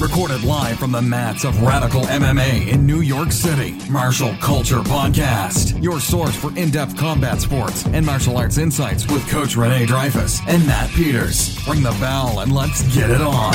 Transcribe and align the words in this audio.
Recorded 0.00 0.44
live 0.44 0.78
from 0.78 0.92
the 0.92 1.02
mats 1.02 1.44
of 1.44 1.60
Radical 1.60 2.02
MMA 2.02 2.68
in 2.68 2.86
New 2.86 3.00
York 3.00 3.32
City. 3.32 3.76
Martial 3.90 4.32
Culture 4.40 4.78
Podcast. 4.78 5.82
Your 5.82 5.98
source 5.98 6.36
for 6.36 6.56
in 6.56 6.70
depth 6.70 6.96
combat 6.96 7.40
sports 7.40 7.84
and 7.86 8.06
martial 8.06 8.36
arts 8.36 8.58
insights 8.58 9.08
with 9.10 9.28
Coach 9.28 9.56
Renee 9.56 9.86
Dreyfus 9.86 10.40
and 10.46 10.64
Matt 10.66 10.90
Peters. 10.90 11.58
Ring 11.66 11.82
the 11.82 11.90
bell 12.00 12.40
and 12.40 12.52
let's 12.54 12.82
get 12.94 13.10
it 13.10 13.20
on. 13.20 13.54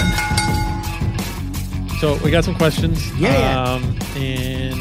So 2.00 2.18
we 2.24 2.30
got 2.32 2.44
some 2.44 2.56
questions. 2.56 3.10
Yeah, 3.18 3.38
yeah. 3.40 3.64
Um, 3.64 3.84
and 4.18 4.76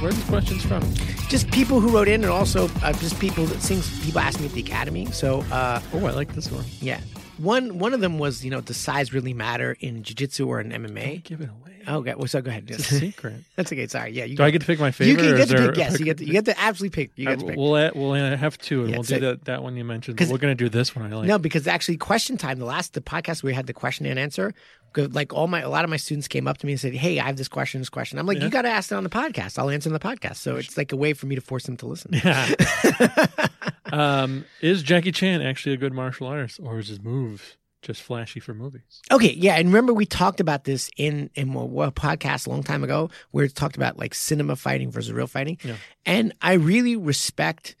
where 0.00 0.08
are 0.08 0.12
these 0.14 0.24
questions 0.24 0.64
from? 0.64 0.82
Just 1.28 1.50
people 1.50 1.80
who 1.80 1.90
wrote 1.90 2.08
in, 2.08 2.22
and 2.24 2.32
also 2.32 2.68
uh, 2.82 2.92
just 2.94 3.18
people 3.20 3.44
that 3.46 3.56
things 3.58 4.00
people 4.04 4.20
asked 4.20 4.40
me 4.40 4.46
at 4.46 4.52
the 4.52 4.60
academy. 4.60 5.06
So 5.06 5.42
uh, 5.52 5.80
Oh, 5.92 6.06
I 6.06 6.10
like 6.12 6.34
this 6.34 6.50
one. 6.50 6.64
yeah, 6.80 7.00
one 7.42 7.78
one 7.78 7.92
of 7.94 8.00
them 8.00 8.18
was 8.18 8.44
you 8.44 8.50
know 8.50 8.60
does 8.60 8.76
size 8.76 9.12
really 9.12 9.34
matter 9.34 9.76
in 9.80 10.02
jiu-jitsu 10.02 10.46
or 10.46 10.60
in 10.60 10.70
MMA? 10.70 11.22
Give 11.24 11.40
it 11.40 11.48
away. 11.50 11.72
Oh, 11.88 11.96
okay. 11.96 12.14
Well, 12.14 12.28
so 12.28 12.40
go 12.40 12.50
ahead. 12.50 12.70
It's 12.70 12.92
a 12.92 12.94
secret. 13.00 13.34
That's 13.56 13.72
okay. 13.72 13.86
Sorry. 13.88 14.12
Yeah. 14.12 14.24
You 14.24 14.36
Do 14.36 14.44
I 14.44 14.50
get 14.50 14.60
to 14.60 14.66
pick 14.66 14.78
my 14.78 14.92
favorite? 14.92 15.26
or 15.32 15.36
get 15.36 15.48
to 15.48 15.56
pick. 15.68 15.76
Yes, 15.76 15.90
pick- 15.92 15.98
you 16.00 16.04
get 16.06 16.18
to, 16.18 16.24
you 16.24 16.32
get 16.32 16.44
to 16.44 16.60
absolutely 16.60 16.94
pick. 16.94 17.10
You 17.16 17.26
get 17.26 17.40
to 17.40 17.46
pick. 17.46 17.56
we'll 17.56 17.90
we'll 17.94 18.14
have 18.14 18.56
two, 18.58 18.82
and 18.82 18.90
Yeah, 18.90 18.96
we'll 18.96 19.02
do 19.02 19.18
that, 19.20 19.44
that 19.46 19.62
one 19.64 19.76
you 19.76 19.84
mentioned. 19.84 20.16
But 20.18 20.28
we're 20.28 20.38
going 20.38 20.56
to 20.56 20.64
do 20.64 20.68
this 20.68 20.94
one. 20.94 21.12
I 21.12 21.16
like. 21.16 21.26
No, 21.26 21.38
because 21.38 21.66
actually, 21.66 21.96
question 21.96 22.36
time. 22.36 22.58
The 22.60 22.64
last 22.64 22.94
the 22.94 23.00
podcast 23.00 23.42
we 23.42 23.52
had 23.52 23.66
the 23.66 23.72
question 23.72 24.06
and 24.06 24.18
answer. 24.18 24.54
Like 24.94 25.32
all 25.32 25.46
my 25.48 25.60
a 25.62 25.70
lot 25.70 25.84
of 25.84 25.90
my 25.90 25.96
students 25.96 26.28
came 26.28 26.46
up 26.46 26.58
to 26.58 26.66
me 26.66 26.72
and 26.72 26.80
said, 26.80 26.92
"Hey, 26.94 27.18
I 27.18 27.24
have 27.24 27.36
this 27.36 27.48
question, 27.48 27.80
this 27.80 27.88
question." 27.88 28.18
I'm 28.18 28.26
like, 28.26 28.38
Yeah. 28.38 28.44
"You 28.44 28.50
got 28.50 28.62
to 28.62 28.68
ask 28.68 28.92
it 28.92 28.94
on 28.94 29.04
the 29.04 29.10
podcast. 29.10 29.58
I'll 29.58 29.70
answer 29.70 29.88
in 29.88 29.94
the 29.94 29.98
podcast." 29.98 30.36
So 30.36 30.56
it's 30.56 30.76
like 30.76 30.92
a 30.92 30.96
way 30.96 31.14
for 31.14 31.26
me 31.26 31.34
to 31.34 31.40
force 31.40 31.64
them 31.64 31.76
to 31.78 31.86
listen. 31.86 32.12
Yeah. 32.12 32.54
um, 33.92 34.44
is 34.60 34.82
Jackie 34.82 35.12
Chan 35.12 35.40
actually 35.42 35.74
a 35.74 35.78
good 35.78 35.92
martial 35.92 36.26
artist, 36.26 36.58
or 36.62 36.78
is 36.80 36.88
his 36.88 37.00
moves 37.00 37.56
just 37.82 38.00
flashy 38.02 38.40
for 38.40 38.54
movies? 38.54 39.02
Okay, 39.10 39.32
yeah, 39.34 39.54
and 39.56 39.68
remember 39.68 39.92
we 39.92 40.06
talked 40.06 40.40
about 40.40 40.64
this 40.64 40.90
in 40.96 41.30
in 41.34 41.54
a 41.54 41.60
a 41.60 41.92
podcast 41.92 42.46
a 42.46 42.50
long 42.50 42.62
time 42.62 42.82
ago, 42.84 43.10
where 43.30 43.44
it 43.44 43.54
talked 43.54 43.76
about 43.76 43.98
like 43.98 44.14
cinema 44.14 44.56
fighting 44.56 44.90
versus 44.90 45.12
real 45.12 45.26
fighting, 45.26 45.58
Yeah. 45.62 45.76
and 46.06 46.32
I 46.42 46.54
really 46.54 46.96
respect 46.96 47.76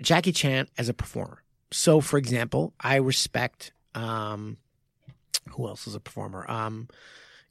Jackie 0.00 0.32
Chan 0.32 0.68
as 0.78 0.88
a 0.88 0.94
performer. 0.94 1.42
So, 1.72 2.00
for 2.00 2.16
example, 2.18 2.74
I 2.80 2.96
respect 2.96 3.72
um, 3.94 4.56
who 5.50 5.66
else 5.68 5.86
is 5.86 5.94
a 5.94 6.00
performer? 6.00 6.48
Um, 6.50 6.88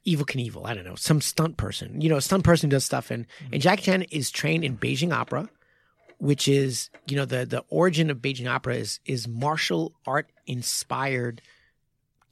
Evel 0.06 0.22
Knievel, 0.24 0.64
I 0.66 0.74
don't 0.74 0.84
know, 0.84 0.94
some 0.94 1.20
stunt 1.20 1.56
person. 1.58 2.00
You 2.00 2.08
know, 2.08 2.16
a 2.16 2.22
stunt 2.22 2.44
person 2.44 2.70
who 2.70 2.76
does 2.76 2.84
stuff, 2.84 3.10
and 3.10 3.26
and 3.52 3.60
Jackie 3.60 3.82
Chan 3.82 4.02
is 4.04 4.30
trained 4.30 4.64
in 4.64 4.76
Beijing 4.78 5.12
opera, 5.12 5.48
which 6.20 6.46
is 6.46 6.90
you 7.08 7.16
know 7.16 7.24
the 7.24 7.44
the 7.44 7.64
origin 7.68 8.10
of 8.10 8.18
Beijing 8.18 8.48
opera 8.48 8.76
is 8.76 9.00
is 9.04 9.26
martial 9.26 9.94
art 10.06 10.30
inspired 10.46 11.42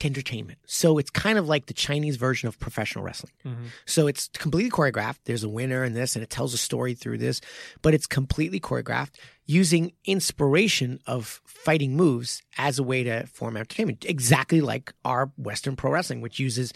entertainment. 0.01 0.61
So 0.67 0.99
it's 0.99 1.11
kind 1.11 1.39
of 1.39 1.49
like 1.49 1.67
the 1.67 1.75
Chinese 1.75 2.17
version 2.17 2.47
of 2.47 2.59
professional 2.61 3.03
wrestling. 3.03 3.33
Mhm. 3.45 3.67
So 3.85 4.07
it's 4.07 4.29
completely 4.29 4.71
choreographed. 4.71 5.19
There's 5.25 5.43
a 5.43 5.49
winner 5.49 5.83
in 5.83 5.93
this, 5.93 6.15
and 6.15 6.23
it 6.23 6.31
tells 6.31 6.55
a 6.55 6.59
story 6.59 6.95
through 6.95 7.19
this, 7.19 7.41
but 7.83 7.95
it's 7.95 8.07
completely 8.07 8.61
choreographed 8.61 9.17
using 9.45 9.93
inspiration 10.05 11.01
of 11.07 11.41
fighting 11.47 11.97
moves 11.97 12.43
as 12.59 12.79
a 12.79 12.83
way 12.85 13.03
to 13.03 13.27
form 13.27 13.57
entertainment, 13.57 14.05
exactly 14.07 14.61
like 14.61 14.93
our 15.05 15.33
Western 15.37 15.75
pro 15.75 15.91
wrestling, 15.91 16.21
which 16.21 16.39
uses 16.39 16.73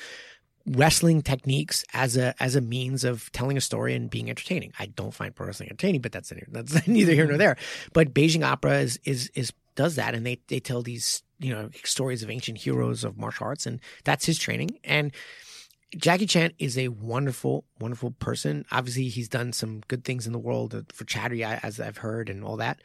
wrestling 0.66 1.22
techniques 1.22 1.84
as 1.92 2.16
a 2.16 2.34
as 2.42 2.56
a 2.56 2.60
means 2.60 3.05
of 3.05 3.30
telling 3.32 3.56
a 3.56 3.60
story 3.60 3.94
and 3.94 4.10
being 4.10 4.30
entertaining. 4.30 4.72
I 4.78 4.86
don't 4.86 5.14
find 5.14 5.34
pro 5.34 5.46
wrestling 5.46 5.68
entertaining, 5.70 6.00
but 6.00 6.12
that's 6.12 6.32
that's 6.48 6.86
neither 6.86 7.12
here 7.12 7.27
nor 7.27 7.36
there. 7.36 7.56
But 7.92 8.14
Beijing 8.14 8.44
opera 8.44 8.78
is 8.78 9.00
is 9.05 9.30
is 9.34 9.52
does 9.74 9.96
that, 9.96 10.14
and 10.14 10.24
they 10.27 10.40
they 10.48 10.60
tell 10.60 10.83
these 10.83 11.22
you 11.38 11.52
know 11.52 11.70
stories 11.84 12.22
of 12.22 12.30
ancient 12.30 12.58
heroes 12.58 13.05
of 13.05 13.18
martial 13.18 13.46
arts, 13.46 13.66
and 13.66 13.80
that's 14.05 14.27
his 14.27 14.38
training. 14.38 14.78
And 14.84 15.12
Jackie 15.96 16.27
Chan 16.27 16.52
is 16.58 16.78
a 16.78 16.88
wonderful, 16.88 17.64
wonderful 17.78 18.12
person. 18.12 18.64
Obviously, 18.70 19.08
he's 19.08 19.28
done 19.28 19.52
some 19.52 19.83
good 19.88 20.05
things 20.05 20.27
in 20.27 20.33
the 20.33 20.38
world 20.38 20.74
uh, 20.74 20.83
for 20.92 21.05
charity, 21.05 21.44
as 21.44 21.80
I've 21.80 21.98
heard, 21.98 22.30
and 22.30 22.44
all 22.44 22.56
that. 22.56 22.80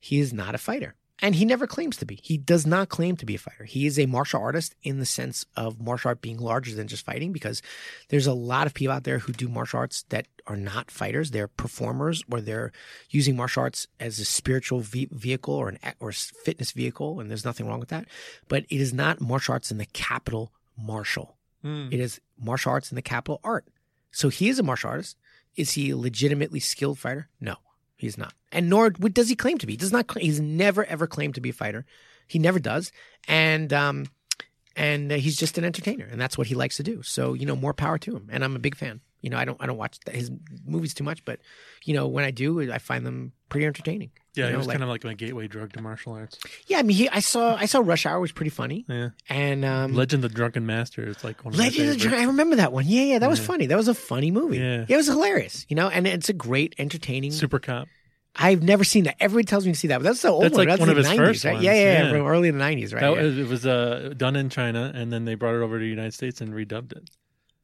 He 0.00 0.18
is 0.18 0.32
not 0.32 0.54
a 0.54 0.58
fighter. 0.58 0.94
And 1.20 1.34
he 1.34 1.44
never 1.44 1.66
claims 1.66 1.96
to 1.96 2.06
be. 2.06 2.20
He 2.22 2.38
does 2.38 2.64
not 2.64 2.88
claim 2.88 3.16
to 3.16 3.26
be 3.26 3.34
a 3.34 3.38
fighter. 3.38 3.64
He 3.64 3.86
is 3.86 3.98
a 3.98 4.06
martial 4.06 4.40
artist 4.40 4.76
in 4.84 5.00
the 5.00 5.06
sense 5.06 5.44
of 5.56 5.80
martial 5.80 6.10
art 6.10 6.20
being 6.20 6.38
larger 6.38 6.74
than 6.74 6.86
just 6.86 7.04
fighting, 7.04 7.32
because 7.32 7.60
there's 8.08 8.28
a 8.28 8.32
lot 8.32 8.66
of 8.68 8.74
people 8.74 8.94
out 8.94 9.02
there 9.02 9.18
who 9.18 9.32
do 9.32 9.48
martial 9.48 9.80
arts 9.80 10.04
that 10.10 10.28
are 10.46 10.56
not 10.56 10.90
fighters. 10.90 11.32
They're 11.32 11.48
performers, 11.48 12.22
or 12.30 12.40
they're 12.40 12.70
using 13.10 13.36
martial 13.36 13.62
arts 13.62 13.88
as 13.98 14.20
a 14.20 14.24
spiritual 14.24 14.80
ve- 14.80 15.08
vehicle 15.10 15.54
or 15.54 15.70
an 15.70 15.78
or 15.98 16.12
fitness 16.12 16.70
vehicle, 16.70 17.18
and 17.18 17.28
there's 17.28 17.44
nothing 17.44 17.66
wrong 17.66 17.80
with 17.80 17.88
that. 17.88 18.06
But 18.46 18.64
it 18.70 18.80
is 18.80 18.94
not 18.94 19.20
martial 19.20 19.54
arts 19.54 19.72
in 19.72 19.78
the 19.78 19.86
capital 19.86 20.52
martial. 20.76 21.36
Mm. 21.64 21.92
It 21.92 21.98
is 21.98 22.20
martial 22.40 22.70
arts 22.70 22.92
in 22.92 22.96
the 22.96 23.02
capital 23.02 23.40
art. 23.42 23.66
So 24.12 24.28
he 24.28 24.48
is 24.48 24.58
a 24.58 24.62
martial 24.62 24.90
artist. 24.90 25.16
Is 25.56 25.72
he 25.72 25.90
a 25.90 25.96
legitimately 25.96 26.60
skilled 26.60 27.00
fighter? 27.00 27.28
No, 27.40 27.56
he's 27.98 28.16
not. 28.16 28.32
And 28.50 28.70
nor 28.70 28.88
does 28.90 29.28
he 29.28 29.36
claim 29.36 29.58
to 29.58 29.66
be. 29.66 29.74
He 29.74 29.76
does 29.76 29.92
not. 29.92 30.06
He's 30.18 30.40
never 30.40 30.84
ever 30.86 31.06
claimed 31.06 31.34
to 31.34 31.42
be 31.42 31.50
a 31.50 31.52
fighter. 31.52 31.84
He 32.26 32.38
never 32.38 32.58
does. 32.58 32.90
And 33.26 33.72
um, 33.72 34.06
and 34.74 35.10
he's 35.10 35.36
just 35.36 35.58
an 35.58 35.64
entertainer, 35.64 36.06
and 36.10 36.20
that's 36.20 36.38
what 36.38 36.46
he 36.46 36.54
likes 36.54 36.76
to 36.78 36.82
do. 36.82 37.02
So 37.02 37.34
you 37.34 37.44
know, 37.44 37.56
more 37.56 37.74
power 37.74 37.98
to 37.98 38.16
him. 38.16 38.28
And 38.32 38.42
I'm 38.42 38.56
a 38.56 38.60
big 38.60 38.76
fan. 38.76 39.00
You 39.20 39.30
know, 39.30 39.36
I 39.36 39.44
don't 39.44 39.56
I 39.60 39.66
don't 39.66 39.76
watch 39.76 39.98
his 40.10 40.30
movies 40.64 40.94
too 40.94 41.02
much, 41.04 41.24
but 41.24 41.40
you 41.84 41.94
know, 41.94 42.06
when 42.06 42.24
I 42.24 42.30
do, 42.30 42.70
I 42.72 42.78
find 42.78 43.04
them 43.04 43.32
pretty 43.48 43.66
entertaining. 43.66 44.10
Yeah, 44.34 44.44
you 44.44 44.48
it 44.48 44.52
know, 44.52 44.58
was 44.58 44.66
like- 44.68 44.74
kind 44.74 44.84
of 44.84 44.88
like 44.90 45.02
my 45.02 45.14
gateway 45.14 45.48
drug 45.48 45.72
to 45.72 45.82
martial 45.82 46.12
arts. 46.12 46.38
Yeah, 46.68 46.78
I 46.78 46.82
mean, 46.82 46.96
he, 46.96 47.08
I 47.08 47.18
saw 47.18 47.56
I 47.56 47.66
saw 47.66 47.80
Rush 47.80 48.06
Hour 48.06 48.20
was 48.20 48.30
pretty 48.30 48.50
funny, 48.50 48.84
Yeah. 48.88 49.08
and 49.28 49.64
um, 49.64 49.94
Legend 49.94 50.24
of 50.24 50.30
the 50.30 50.36
Drunken 50.36 50.64
Master 50.66 51.08
is 51.08 51.24
like 51.24 51.44
one 51.44 51.52
of 51.54 51.58
Legend 51.58 51.88
of 51.88 51.94
the 51.94 52.00
favorites. 52.04 52.22
I 52.22 52.26
remember 52.26 52.56
that 52.56 52.72
one. 52.72 52.84
Yeah, 52.86 53.02
yeah, 53.02 53.18
that 53.18 53.28
was 53.30 53.40
funny. 53.40 53.66
That 53.66 53.76
was 53.76 53.88
a 53.88 53.94
funny 53.94 54.30
movie. 54.30 54.58
Yeah. 54.58 54.84
it 54.88 54.96
was 54.96 55.06
hilarious. 55.06 55.66
You 55.68 55.74
know, 55.76 55.88
and 55.88 56.06
it's 56.06 56.28
a 56.28 56.32
great, 56.34 56.74
entertaining. 56.78 57.32
Super 57.32 57.58
Cop. 57.58 57.88
I've 58.40 58.62
never 58.62 58.84
seen 58.84 59.04
that. 59.04 59.16
Everybody 59.18 59.46
tells 59.46 59.66
me 59.66 59.72
to 59.72 59.78
see 59.78 59.88
that, 59.88 59.98
but 59.98 60.04
that's 60.04 60.22
the 60.22 60.28
old 60.28 60.44
That's 60.44 60.52
one. 60.52 60.58
like 60.60 60.68
that's 60.68 60.78
one 60.80 60.90
of 60.90 60.96
his 60.96 61.06
90s, 61.08 61.16
first 61.16 61.44
right? 61.44 61.52
ones, 61.54 61.64
Yeah, 61.64 61.72
yeah, 61.72 61.80
yeah, 61.82 62.02
yeah. 62.04 62.12
from 62.12 62.24
early 62.26 62.48
in 62.48 62.54
the 62.56 62.60
nineties, 62.60 62.94
right? 62.94 63.00
That 63.00 63.14
yeah. 63.16 63.42
it 63.42 63.48
was 63.48 63.66
uh, 63.66 64.12
done 64.16 64.36
in 64.36 64.48
China, 64.48 64.92
and 64.94 65.12
then 65.12 65.24
they 65.24 65.34
brought 65.34 65.56
it 65.56 65.62
over 65.62 65.78
to 65.78 65.82
the 65.82 65.88
United 65.90 66.14
States 66.14 66.40
and 66.40 66.52
redubbed 66.54 66.92
it. 66.92 67.10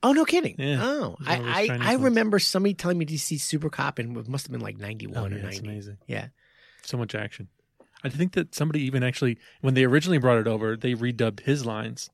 Oh, 0.04 0.12
no 0.12 0.25
kidding. 0.25 0.54
Yeah. 0.59 0.78
Oh, 0.82 1.16
It 1.20 1.20
was 1.20 1.26
one 1.28 1.38
of 1.41 1.44
those 1.47 1.54
I, 1.54 1.69
I, 1.81 1.91
I 1.91 1.94
remember 1.94 2.38
somebody 2.38 2.75
telling 2.75 2.98
me 2.98 3.04
to 3.06 3.19
see 3.19 3.38
Super 3.38 3.70
Cop, 3.70 3.98
and 3.98 4.16
it 4.16 4.28
must 4.28 4.47
have 4.47 4.53
been 4.53 4.60
like 4.60 4.78
ninety 4.78 5.06
Oh, 5.09 5.22
one 5.22 5.32
yeah, 5.32 5.38
or 5.38 5.42
ninety. 5.42 5.59
amazing. 5.59 5.98
Yeah. 6.06 6.28
So 6.82 6.97
much 6.97 7.15
action. 7.15 7.48
I 8.04 8.10
think 8.10 8.32
that 8.32 8.54
somebody 8.54 8.82
even 8.82 9.03
actually, 9.03 9.38
when 9.62 9.75
they 9.75 9.84
originally 9.84 10.19
brought 10.19 10.38
it 10.38 10.47
over, 10.47 10.76
they 10.76 10.94
redubbed 10.94 11.41
his 11.41 11.64
lines, 11.64 12.10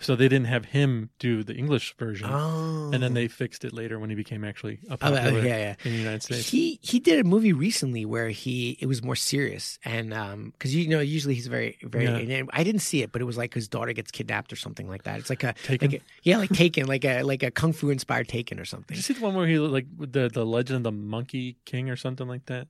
so 0.00 0.16
they 0.16 0.28
didn't 0.28 0.46
have 0.46 0.66
him 0.66 1.10
do 1.18 1.42
the 1.44 1.54
English 1.54 1.94
version, 1.98 2.28
Oh, 2.30 2.90
and 2.92 3.02
then 3.02 3.14
they 3.14 3.28
fixed 3.28 3.64
it 3.64 3.72
later 3.72 3.98
when 3.98 4.10
he 4.10 4.16
became 4.16 4.44
actually 4.44 4.80
a 4.90 4.94
Oh, 4.94 4.96
popular 4.96 5.40
yeah, 5.40 5.56
yeah. 5.56 5.74
in 5.84 5.92
the 5.92 5.98
United 5.98 6.22
States. 6.22 6.48
He 6.48 6.78
he 6.82 6.98
did 6.98 7.20
a 7.20 7.24
movie 7.24 7.52
recently 7.52 8.04
where 8.04 8.28
he 8.30 8.76
it 8.80 8.86
was 8.86 9.02
more 9.02 9.16
serious 9.16 9.78
and 9.84 10.12
um 10.12 10.50
because 10.52 10.74
you 10.74 10.88
know 10.88 11.00
usually 11.00 11.34
he's 11.34 11.46
very 11.46 11.78
very 11.82 12.04
Yeah. 12.04 12.42
I 12.52 12.64
didn't 12.64 12.82
see 12.82 13.02
it 13.02 13.12
but 13.12 13.22
it 13.22 13.24
was 13.24 13.36
like 13.36 13.54
his 13.54 13.68
daughter 13.68 13.92
gets 13.92 14.10
kidnapped 14.10 14.52
or 14.52 14.56
something 14.56 14.88
like 14.88 15.04
that. 15.04 15.20
It's 15.20 15.30
like 15.30 15.44
a 15.44 15.54
Taken? 15.64 15.90
like 15.92 16.00
a, 16.00 16.04
yeah 16.22 16.38
like 16.38 16.50
Taken 16.50 16.86
like 16.86 17.04
a 17.04 17.22
like 17.22 17.42
a 17.42 17.50
kung 17.50 17.72
fu 17.72 17.90
inspired 17.90 18.28
Taken 18.28 18.58
or 18.58 18.64
something. 18.64 18.94
Did 18.94 18.98
you 18.98 19.02
see 19.02 19.14
the 19.14 19.20
one 19.24 19.34
where 19.34 19.46
he 19.46 19.58
like 19.58 19.86
the 19.98 20.28
the 20.28 20.44
Legend 20.44 20.78
of 20.78 20.82
the 20.84 20.92
Monkey 20.92 21.56
King 21.64 21.88
or 21.90 21.96
something 21.96 22.26
like 22.28 22.46
that? 22.46 22.68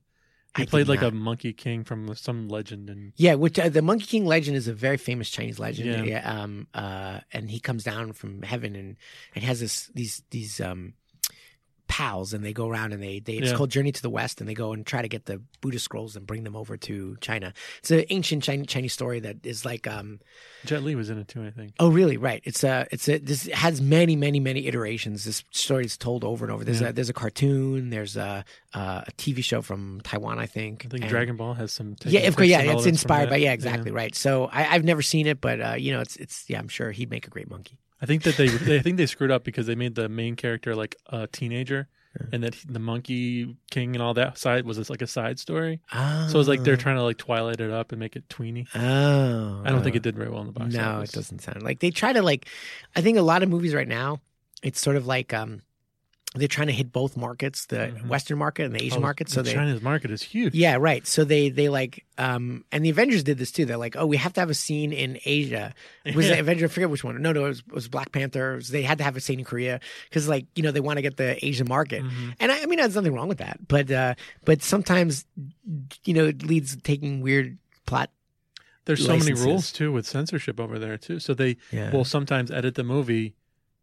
He 0.57 0.63
I 0.63 0.67
played 0.67 0.87
like 0.89 1.03
not. 1.03 1.13
a 1.13 1.17
monkey 1.17 1.53
king 1.53 1.83
from 1.83 2.15
some 2.15 2.49
legend, 2.49 2.89
and 2.89 3.13
Yeah, 3.17 3.35
which 3.35 3.59
uh, 3.59 3.69
the 3.69 3.83
Monkey 3.83 4.07
King 4.07 4.25
legend 4.27 4.57
is 4.57 4.69
a 4.69 4.73
very 4.73 4.97
famous 4.97 5.29
Chinese 5.29 5.59
legend. 5.59 5.89
Yeah. 5.89 6.05
Yeah. 6.05 6.43
um, 6.43 6.69
uh, 6.75 7.21
and 7.33 7.51
he 7.51 7.59
comes 7.59 7.83
down 7.83 8.13
from 8.13 8.43
heaven 8.43 8.77
and 8.77 8.97
and 9.35 9.45
has 9.45 9.59
this 9.61 9.91
these 9.95 10.23
these 10.31 10.61
um 10.61 10.95
pals 11.95 12.35
and 12.35 12.45
they 12.45 12.53
go 12.53 12.69
around 12.69 12.93
and 12.93 13.01
they, 13.01 13.21
they 13.21 13.35
it's 13.35 13.51
Yeah. 13.53 13.57
called 13.57 13.71
Journey 13.71 13.93
to 13.93 14.03
the 14.03 14.11
West 14.11 14.41
and 14.41 14.49
they 14.51 14.55
go 14.55 14.73
and 14.73 14.85
try 14.85 15.01
to 15.01 15.07
get 15.09 15.27
the 15.27 15.41
Buddhist 15.61 15.85
scrolls 15.85 16.17
and 16.17 16.27
bring 16.27 16.43
them 16.43 16.57
over 16.57 16.77
to 16.77 17.17
China. 17.21 17.53
It's 17.79 17.91
an 17.93 18.05
ancient 18.11 18.43
Chinese, 18.43 18.67
Chinese 18.67 18.93
story 18.93 19.21
that 19.21 19.37
is 19.47 19.65
like 19.65 19.87
um 19.87 20.19
Jet 20.65 20.83
Li 20.83 20.97
was 20.97 21.09
in 21.11 21.19
it 21.19 21.29
too. 21.29 21.45
I 21.45 21.51
think. 21.51 21.75
oh 21.79 21.91
really 21.91 22.17
right 22.17 22.41
it's 22.45 22.65
a 22.65 22.87
it's 22.91 23.09
a 23.09 23.19
this 23.19 23.47
has 23.53 23.81
many 23.81 24.17
many 24.17 24.41
many 24.41 24.67
iterations. 24.67 25.25
This 25.25 25.45
story 25.53 25.85
is 25.85 25.97
told 25.97 26.25
over 26.25 26.45
and 26.45 26.53
over. 26.53 26.65
There's 26.65 26.81
Yeah. 26.81 26.89
a 26.89 26.93
there's 26.93 27.11
a 27.11 27.13
cartoon. 27.23 27.91
There's 27.91 28.17
a 28.17 28.45
uh, 28.75 29.03
a 29.07 29.13
TV 29.13 29.45
show 29.45 29.63
from 29.63 30.01
Taiwan 30.03 30.41
I 30.41 30.47
think. 30.47 30.85
I 30.87 30.89
think 30.89 31.03
and- 31.05 31.11
Dragon 31.11 31.37
Ball 31.37 31.55
has 31.55 31.71
some. 31.73 31.95
yeah, 32.05 32.23
of 32.23 32.35
course. 32.35 32.49
Yeah, 32.49 32.73
it's 32.73 32.87
inspired 32.87 33.31
by 33.31 33.37
yeah, 33.37 33.53
exactly 33.53 33.93
right. 33.93 34.15
So 34.17 34.47
I, 34.47 34.67
I've 34.75 34.85
never 34.85 35.03
seen 35.03 35.27
it, 35.29 35.41
but 35.41 35.61
uh, 35.61 35.75
you 35.79 35.93
know, 35.93 36.01
it's 36.01 36.17
it's 36.17 36.45
yeah, 36.49 36.59
I'm 36.59 36.69
sure 36.69 36.91
he'd 36.91 37.11
make 37.11 37.27
a 37.29 37.31
great 37.31 37.49
monkey. 37.49 37.79
I 38.03 38.07
think 38.07 38.23
that 38.25 38.37
they, 38.37 38.49
they 38.49 38.77
I 38.79 38.83
think 38.83 38.97
they 38.97 39.07
screwed 39.07 39.31
up 39.31 39.45
because 39.45 39.67
they 39.67 39.75
made 39.75 39.95
the 39.95 40.09
main 40.09 40.37
character 40.37 40.75
like 40.75 40.97
a 41.07 41.27
teenager, 41.27 41.89
and 42.33 42.43
that 42.45 42.55
he- 42.55 42.67
the 42.69 42.79
Monkey 42.79 43.57
King 43.71 43.95
and 43.97 44.03
all 44.03 44.15
that 44.15 44.37
side 44.39 44.67
was 44.67 44.77
just 44.77 44.91
like 44.91 45.03
a 45.03 45.07
side 45.07 45.39
story. 45.39 45.81
Oh, 45.93 46.29
So 46.31 46.39
it's 46.39 46.49
like 46.49 46.63
they're 46.65 46.77
trying 46.77 46.97
to 46.97 47.03
like 47.03 47.19
Twilight 47.19 47.61
it 47.61 47.71
up 47.71 47.93
and 47.93 47.99
make 47.99 48.15
it 48.17 48.29
tweeny. 48.29 48.67
Oh, 48.75 49.63
I 49.65 49.71
don't 49.71 49.83
think 49.83 49.97
it 49.97 50.03
did 50.03 50.17
very 50.17 50.31
well 50.31 50.41
in 50.43 50.47
the 50.47 50.53
box 50.53 50.75
No, 50.75 50.99
office. 50.99 51.11
it 51.11 51.17
doesn't 51.17 51.39
sound 51.41 51.63
like 51.63 51.81
they 51.81 51.91
try 51.91 52.13
to 52.13 52.23
like. 52.23 52.47
I 52.95 53.01
think 53.01 53.17
a 53.19 53.23
lot 53.23 53.43
of 53.43 53.49
movies 53.49 53.75
right 53.75 53.89
now, 53.89 54.21
it's 54.63 54.81
sort 54.81 54.97
of 54.97 55.07
like 55.07 55.33
um, 55.33 55.63
they're 56.35 56.49
trying 56.49 56.67
to 56.67 56.73
hit 56.73 56.93
both 56.93 57.17
markets, 57.17 57.67
the 57.67 57.89
Western 58.09 58.39
market 58.39 58.65
and 58.65 58.75
the 58.75 58.83
Asian 58.83 58.99
Oh, 58.99 59.03
market. 59.03 59.29
So 59.29 59.41
the 59.41 59.51
they 59.51 59.55
China's 59.55 59.81
market 59.81 60.11
is 60.11 60.21
huge. 60.23 60.53
yeah, 60.55 60.77
right. 60.81 61.07
So 61.07 61.23
they 61.25 61.49
they 61.49 61.69
like 61.69 62.05
um 62.19 62.65
and 62.73 62.85
the 62.85 62.91
Avengers 62.91 63.23
did 63.23 63.39
this 63.39 63.53
too. 63.53 63.65
They're 63.65 63.77
like, 63.77 63.95
oh, 63.97 64.05
we 64.07 64.17
have 64.17 64.33
to 64.33 64.41
have 64.41 64.51
a 64.51 64.55
scene 64.55 64.93
in 64.93 65.19
Asia. 65.25 65.73
Was 66.15 66.27
Yeah. 66.29 66.35
the 66.35 66.41
Avenger? 66.41 66.65
I 66.65 66.69
forget 66.69 66.91
which 66.91 67.05
one. 67.05 67.23
No, 67.23 67.33
no, 67.33 67.45
it 67.45 67.49
was, 67.49 67.59
it 67.61 67.73
was 67.73 67.87
Black 67.89 68.11
Panther. 68.11 68.55
It 68.55 68.57
was- 68.57 68.69
they 68.69 68.83
had 68.83 68.99
to 68.99 69.05
have 69.05 69.17
a 69.17 69.21
scene 69.21 69.39
in 69.39 69.45
Korea 69.45 69.79
because 70.09 70.29
like 70.29 70.47
you 70.57 70.63
know 70.65 70.73
they 70.73 70.81
want 70.81 70.97
to 70.97 71.03
get 71.03 71.17
the 71.17 71.45
Asian 71.47 71.69
market. 71.69 72.03
Mm-hmm. 72.03 72.31
And 72.41 72.51
I, 72.51 72.63
I 72.63 72.67
mean, 72.67 72.79
there's 72.81 72.97
nothing 72.97 73.15
wrong 73.15 73.29
with 73.29 73.39
that. 73.39 73.59
But 73.69 73.91
uh 73.91 74.15
but 74.45 74.61
sometimes 74.63 75.25
you 76.05 76.15
know 76.15 76.27
it 76.27 76.43
leads 76.43 76.75
to 76.75 76.83
taking 76.83 77.21
weird 77.21 77.59
plot. 77.87 78.11
There's 78.87 79.07
so 79.07 79.17
many 79.17 79.33
rules 79.33 79.71
too 79.73 79.93
with 79.93 80.05
censorship 80.07 80.59
over 80.61 80.79
there 80.79 80.99
too. 80.99 81.19
So 81.21 81.33
they 81.33 81.57
Yeah. 81.71 81.91
will 81.93 82.05
sometimes 82.05 82.51
edit 82.51 82.75
the 82.75 82.85
movie 82.85 83.35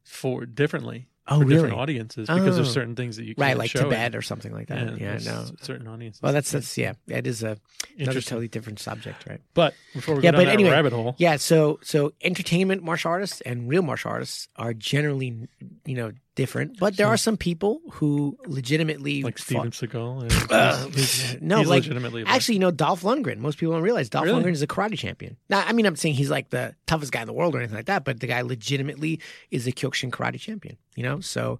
for 0.03 0.45
differently 0.45 1.07
Oh, 1.27 1.39
for 1.39 1.45
different 1.45 1.65
really? 1.71 1.81
audiences 1.81 2.27
because 2.27 2.47
Oh. 2.47 2.55
there's 2.55 2.73
certain 2.73 2.95
things 2.95 3.17
that 3.17 3.25
you 3.25 3.35
Right, 3.37 3.55
like 3.55 3.69
show 3.69 3.83
Tibet 3.83 4.15
it. 4.15 4.17
or 4.17 4.21
something 4.23 4.51
like 4.51 4.67
that. 4.69 4.97
Yeah, 4.99 5.11
there's 5.11 5.25
no. 5.27 5.45
certain 5.61 5.87
audiences. 5.87 6.21
Well, 6.21 6.33
that's 6.33 6.51
that's 6.51 6.75
yeah, 6.77 6.93
it 7.07 7.27
is 7.27 7.43
a 7.43 7.57
another 7.97 8.21
totally 8.21 8.47
different 8.47 8.79
subject, 8.79 9.25
right? 9.29 9.39
But 9.53 9.75
before 9.93 10.15
we 10.15 10.23
Yeah, 10.23 10.31
go 10.31 10.37
down 10.37 10.41
but 10.41 10.45
that 10.47 10.53
anyway, 10.53 10.71
rabbit 10.71 10.93
hole, 10.93 11.15
Yeah, 11.19 11.35
so 11.37 11.79
so 11.83 12.13
entertainment 12.21 12.83
martial 12.83 13.11
artists 13.11 13.39
and 13.41 13.69
real 13.69 13.83
martial 13.83 14.11
artists 14.11 14.47
are 14.55 14.73
generally 14.73 15.47
you 15.85 15.95
know 15.95 16.11
different, 16.35 16.79
but 16.79 16.95
there 16.97 17.07
are 17.07 17.17
some 17.17 17.35
people 17.37 17.81
who 17.91 18.37
legitimately 18.45 19.21
like 19.23 19.37
fought- 19.37 19.73
Steven 19.73 19.89
Seagal, 19.89 20.21
and 20.23 20.51
Uh, 20.51 20.87
he's, 20.87 21.21
he's, 21.31 21.41
no, 21.41 21.57
he's 21.59 21.67
like 21.67 21.83
legitimately 21.83 22.23
actually, 22.25 22.53
you 22.55 22.59
know, 22.59 22.71
Dolph 22.71 23.01
Lundgren. 23.03 23.37
Most 23.39 23.57
people 23.57 23.73
don't 23.73 23.83
realize 23.83 24.09
Dolph 24.09 24.25
Really? 24.25 24.41
Lundgren 24.41 24.51
is 24.53 24.61
a 24.61 24.67
karate 24.67 24.97
champion. 24.97 25.35
Now, 25.49 25.63
I 25.67 25.73
mean, 25.73 25.85
I'm 25.85 25.95
saying 25.95 26.15
he's 26.15 26.29
like 26.29 26.49
the 26.49 26.73
toughest 26.87 27.11
guy 27.11 27.21
in 27.21 27.27
the 27.27 27.33
world 27.33 27.53
or 27.55 27.57
anything 27.59 27.75
like 27.75 27.87
that, 27.87 28.05
but 28.05 28.19
the 28.21 28.27
guy 28.27 28.41
legitimately 28.41 29.19
is 29.51 29.67
a 29.67 29.71
Kyokushin 29.71 30.09
karate 30.11 30.39
champion. 30.39 30.77
You 30.95 31.03
know, 31.03 31.19
so 31.19 31.59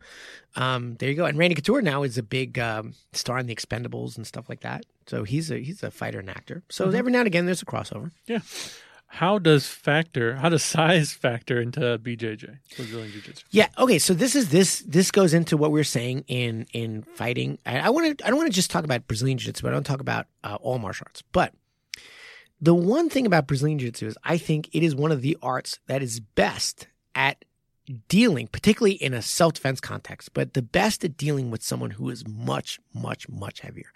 um, 0.56 0.96
there 1.00 1.10
you 1.10 1.16
go. 1.16 1.26
And 1.26 1.38
Randy 1.38 1.56
Couture 1.56 1.82
now 1.82 2.04
is 2.04 2.18
a 2.18 2.24
big 2.24 2.58
um, 2.60 2.94
star 3.14 3.40
in 3.40 3.48
the 3.48 3.56
Expendables 3.56 4.18
and 4.18 4.26
stuff 4.28 4.48
like 4.50 4.62
that. 4.62 4.86
So 5.08 5.24
he's 5.24 5.50
a 5.52 5.58
he's 5.58 5.84
a 5.84 5.92
fighter 5.92 6.20
and 6.20 6.30
actor. 6.30 6.64
So 6.70 6.88
Mm-hmm. 6.88 6.96
every 6.96 7.12
now 7.12 7.20
and 7.20 7.28
again, 7.28 7.46
there's 7.46 7.62
a 7.62 7.66
crossover. 7.66 8.12
yeah. 8.28 8.40
How 9.14 9.40
does 9.40 9.68
factor? 9.68 10.36
How 10.36 10.48
does 10.48 10.64
size 10.64 11.12
factor 11.12 11.60
into 11.62 11.82
BJJ 11.82 12.60
Brazilian 12.78 13.12
Jiu 13.12 13.22
Jitsu? 13.22 13.44
Yeah. 13.52 13.68
Okay. 13.78 14.00
So 14.00 14.14
this 14.14 14.36
is 14.36 14.50
this 14.50 14.80
this 14.88 15.12
goes 15.12 15.34
into 15.34 15.58
what 15.58 15.72
we 15.72 15.82
are 15.82 15.86
saying 15.86 16.24
in 16.28 16.66
in 16.72 17.04
fighting. 17.04 17.60
I, 17.66 17.90
want 17.90 18.18
to 18.18 18.26
I 18.26 18.30
don't 18.30 18.38
want 18.38 18.50
to 18.50 18.56
just 18.56 18.72
talk 18.72 18.86
about 18.86 19.08
Brazilian 19.08 19.38
jiu-jitsu, 19.38 19.64
but 19.64 19.74
I 19.74 19.78
to 19.78 19.84
talk 19.84 20.00
about 20.00 20.28
uh, 20.46 20.58
all 20.62 20.80
martial 20.80 21.08
arts. 21.08 21.24
But 21.34 21.54
the 22.62 22.74
one 22.74 23.10
thing 23.10 23.26
about 23.26 23.48
Brazilian 23.48 23.80
jiu-jitsu 23.80 24.08
is 24.08 24.18
I 24.24 24.38
think 24.38 24.70
it 24.72 24.82
is 24.82 24.96
one 24.96 25.12
of 25.12 25.22
the 25.22 25.38
arts 25.42 25.80
that 25.88 26.02
is 26.02 26.22
best 26.22 26.88
at 27.14 27.44
dealing, 28.08 28.48
particularly 28.48 28.96
in 28.96 29.14
a 29.14 29.22
self-defense 29.22 29.82
context, 29.82 30.34
but 30.34 30.54
the 30.54 30.62
best 30.62 31.04
at 31.04 31.18
dealing 31.18 31.52
with 31.52 31.62
someone 31.62 31.92
who 31.92 32.10
is 32.10 32.26
much, 32.26 32.80
much, 32.94 33.28
much 33.28 33.60
heavier. 33.60 33.92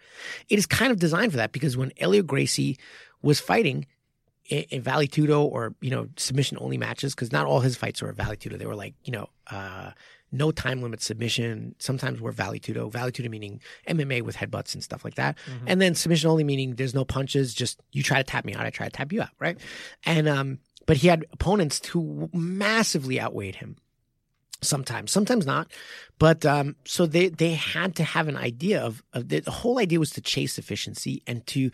It 0.50 0.60
is 0.60 0.66
kind 0.66 0.92
of 0.92 1.00
designed 1.00 1.32
for 1.32 1.38
that 1.38 1.54
because 1.54 1.78
when 1.78 1.94
Helio 1.96 2.22
Gracie 2.22 2.78
was 3.22 3.40
fighting 3.40 3.86
in, 4.48 4.82
Vale 4.82 5.08
Tudo 5.08 5.44
or, 5.44 5.76
you 5.82 5.90
know, 5.90 6.08
submission 6.18 6.58
only 6.62 6.78
matches, 6.78 7.16
because 7.16 7.32
not 7.32 7.48
all 7.48 7.60
his 7.60 7.76
fights 7.76 8.02
were 8.02 8.12
Vale 8.12 8.36
Tudo. 8.36 8.58
They 8.58 8.66
were 8.66 8.76
like, 8.76 8.94
you 9.04 9.12
know, 9.12 9.30
uh, 9.52 9.92
no 10.32 10.52
time 10.52 10.82
limit 10.82 11.02
submission. 11.02 11.76
Sometimes 11.80 12.20
were 12.20 12.32
Vale 12.32 12.54
Tudo. 12.54 12.92
Vale 12.92 13.12
Tudo 13.12 13.30
meaning 13.30 13.62
MMA 13.88 14.22
with 14.22 14.36
headbutts 14.36 14.74
and 14.74 14.84
stuff 14.84 15.04
like 15.06 15.16
that. 15.16 15.38
And 15.66 15.82
then 15.82 15.96
submission 15.96 16.30
only 16.30 16.44
meaning 16.44 16.76
there's 16.76 16.94
no 16.94 17.06
punches. 17.06 17.54
Just 17.54 17.80
you 17.92 18.04
try 18.04 18.18
to 18.18 18.24
tap 18.24 18.46
me 18.46 18.54
out. 18.54 18.66
I 18.66 18.70
try 18.70 18.88
to 18.88 18.92
tap 18.92 19.14
you 19.14 19.22
out. 19.22 19.30
Right. 19.40 19.58
And, 20.06 20.28
um, 20.28 20.60
but 20.86 20.98
he 20.98 21.08
had 21.08 21.26
opponents 21.32 21.86
who 21.88 22.30
massively 22.34 23.20
outweighed 23.20 23.56
him 23.56 23.78
sometimes 24.68 25.12
sometimes 25.12 25.46
not. 25.46 25.72
But 26.20 26.46
um 26.46 26.76
so 26.86 27.06
they 27.06 27.30
they 27.30 27.54
had 27.54 27.96
to 27.96 28.04
have 28.04 28.28
an 28.28 28.38
idea 28.38 28.82
of, 28.82 29.04
of 29.14 29.30
the, 29.30 29.40
the 29.40 29.52
whole 29.52 29.80
idea 29.80 30.00
was 30.00 30.12
to 30.12 30.22
chase 30.22 30.58
efficiency 30.58 31.22
and 31.28 31.46
to 31.48 31.72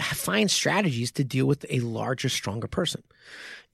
find 0.00 0.50
strategies 0.50 1.12
to 1.12 1.24
deal 1.24 1.46
with 1.46 1.64
a 1.70 1.80
larger 1.80 2.28
stronger 2.28 2.66
person. 2.66 3.02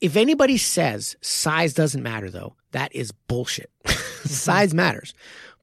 If 0.00 0.16
anybody 0.16 0.56
says 0.56 1.16
size 1.20 1.74
doesn't 1.74 2.02
matter 2.02 2.30
though 2.30 2.54
that 2.72 2.94
is 2.94 3.12
bullshit. 3.12 3.70
Size 4.24 4.74
matters. 4.74 5.14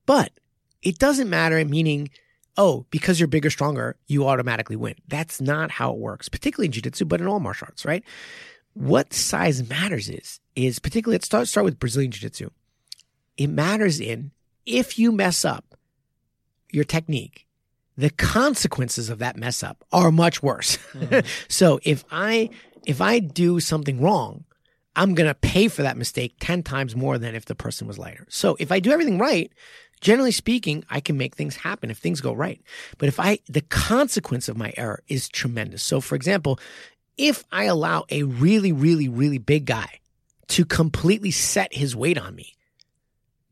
But 0.05 0.31
it 0.81 0.97
doesn't 0.99 1.29
matter 1.29 1.63
meaning 1.65 2.09
oh 2.57 2.85
because 2.89 3.19
you're 3.19 3.27
bigger 3.27 3.49
stronger 3.49 3.95
you 4.07 4.27
automatically 4.27 4.75
win. 4.75 4.95
That's 5.07 5.39
not 5.41 5.71
how 5.71 5.91
it 5.91 5.97
works 5.97 6.29
particularly 6.29 6.67
in 6.67 6.71
jiu-jitsu 6.71 7.05
but 7.05 7.21
in 7.21 7.27
all 7.27 7.39
martial 7.39 7.67
arts 7.69 7.85
right? 7.85 8.03
What 8.73 9.13
size 9.13 9.67
matters 9.67 10.09
is 10.09 10.39
is 10.55 10.79
particularly 10.79 11.15
let's 11.15 11.25
start 11.25 11.47
start 11.47 11.65
with 11.65 11.79
brazilian 11.79 12.11
jiu-jitsu 12.11 12.49
it 13.37 13.47
matters 13.47 13.99
in 13.99 14.31
if 14.65 14.99
you 14.99 15.11
mess 15.11 15.45
up 15.45 15.75
your 16.69 16.83
technique, 16.83 17.47
the 17.97 18.09
consequences 18.11 19.09
of 19.09 19.19
that 19.19 19.37
mess 19.37 19.63
up 19.63 19.83
are 19.91 20.11
much 20.11 20.43
worse. 20.43 20.77
Mm-hmm. 20.93 21.27
so 21.47 21.79
if 21.83 22.03
I 22.11 22.49
if 22.85 23.01
I 23.01 23.19
do 23.19 23.59
something 23.59 24.01
wrong, 24.01 24.43
I'm 24.95 25.13
going 25.13 25.27
to 25.27 25.35
pay 25.35 25.67
for 25.67 25.83
that 25.83 25.97
mistake 25.97 26.35
10 26.39 26.63
times 26.63 26.95
more 26.95 27.17
than 27.17 27.35
if 27.35 27.45
the 27.45 27.55
person 27.55 27.87
was 27.87 27.97
lighter. 27.97 28.25
So 28.29 28.55
if 28.59 28.71
I 28.71 28.79
do 28.79 28.91
everything 28.91 29.17
right, 29.17 29.51
generally 30.01 30.31
speaking, 30.31 30.83
I 30.89 31.01
can 31.01 31.17
make 31.17 31.35
things 31.35 31.55
happen 31.55 31.91
if 31.91 31.97
things 31.97 32.21
go 32.21 32.33
right. 32.33 32.61
But 32.97 33.07
if 33.07 33.19
I 33.19 33.39
the 33.47 33.61
consequence 33.61 34.47
of 34.47 34.57
my 34.57 34.73
error 34.77 35.01
is 35.07 35.29
tremendous. 35.29 35.83
So 35.83 36.01
for 36.01 36.15
example, 36.15 36.59
if 37.17 37.43
I 37.51 37.65
allow 37.65 38.05
a 38.09 38.23
really 38.23 38.71
really 38.71 39.09
really 39.09 39.39
big 39.39 39.65
guy 39.65 39.99
to 40.49 40.65
completely 40.65 41.31
set 41.31 41.73
his 41.73 41.95
weight 41.95 42.17
on 42.17 42.35
me, 42.35 42.56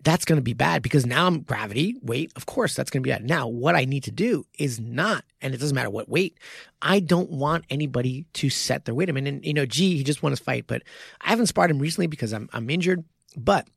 that's 0.06 0.24
going 0.24 0.38
to 0.38 0.44
be 0.44 0.54
bad 0.54 0.84
because 0.84 1.06
now 1.06 1.26
I'm 1.26 1.42
gravity, 1.42 1.98
weight. 2.04 2.32
Of 2.36 2.46
course, 2.46 2.76
that's 2.76 2.92
going 2.92 3.02
to 3.02 3.08
be 3.08 3.12
bad. 3.12 3.26
Now, 3.26 3.48
what 3.48 3.76
I 3.76 3.86
need 3.86 4.04
to 4.04 4.12
do 4.12 4.46
is 4.58 4.80
not, 4.80 5.26
and 5.42 5.54
it 5.54 5.58
doesn't 5.58 5.74
matter 5.74 5.90
what 5.90 6.08
weight. 6.08 6.38
I 6.80 7.00
don't 7.00 7.32
want 7.32 7.66
anybody 7.72 8.28
to 8.34 8.52
set 8.52 8.86
their 8.86 8.94
weight. 8.94 9.10
I 9.10 9.14
mean, 9.14 9.26
and, 9.26 9.44
you 9.44 9.54
know, 9.54 9.66
gee, 9.66 9.98
he 9.98 10.04
just 10.04 10.22
won 10.22 10.32
his 10.32 10.40
fight, 10.40 10.66
but 10.68 10.84
I 11.22 11.30
haven't 11.30 11.48
sparred 11.48 11.72
him 11.72 11.80
recently 11.80 12.06
because 12.06 12.34
I'm 12.34 12.48
I'm 12.54 12.70
injured. 12.70 13.04
But 13.36 13.68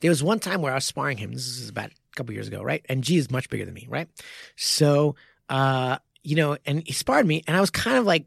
there 0.00 0.10
was 0.10 0.22
one 0.22 0.38
time 0.38 0.62
where 0.62 0.72
I 0.72 0.76
was 0.76 0.84
sparring 0.84 1.18
him. 1.18 1.32
This 1.32 1.48
is 1.48 1.68
about 1.68 1.90
a 1.90 2.14
couple 2.14 2.32
years 2.32 2.46
ago, 2.46 2.62
right? 2.62 2.86
And 2.88 3.02
G 3.02 3.16
is 3.16 3.28
much 3.28 3.50
bigger 3.50 3.64
than 3.64 3.74
me, 3.74 3.86
right? 3.90 4.08
So, 4.54 5.16
uh, 5.48 5.98
you 6.22 6.36
know, 6.36 6.56
and 6.64 6.86
he 6.86 6.92
sparred 6.92 7.26
me, 7.26 7.42
and 7.48 7.56
I 7.56 7.60
was 7.60 7.70
kind 7.70 7.98
of 7.98 8.04
like 8.04 8.26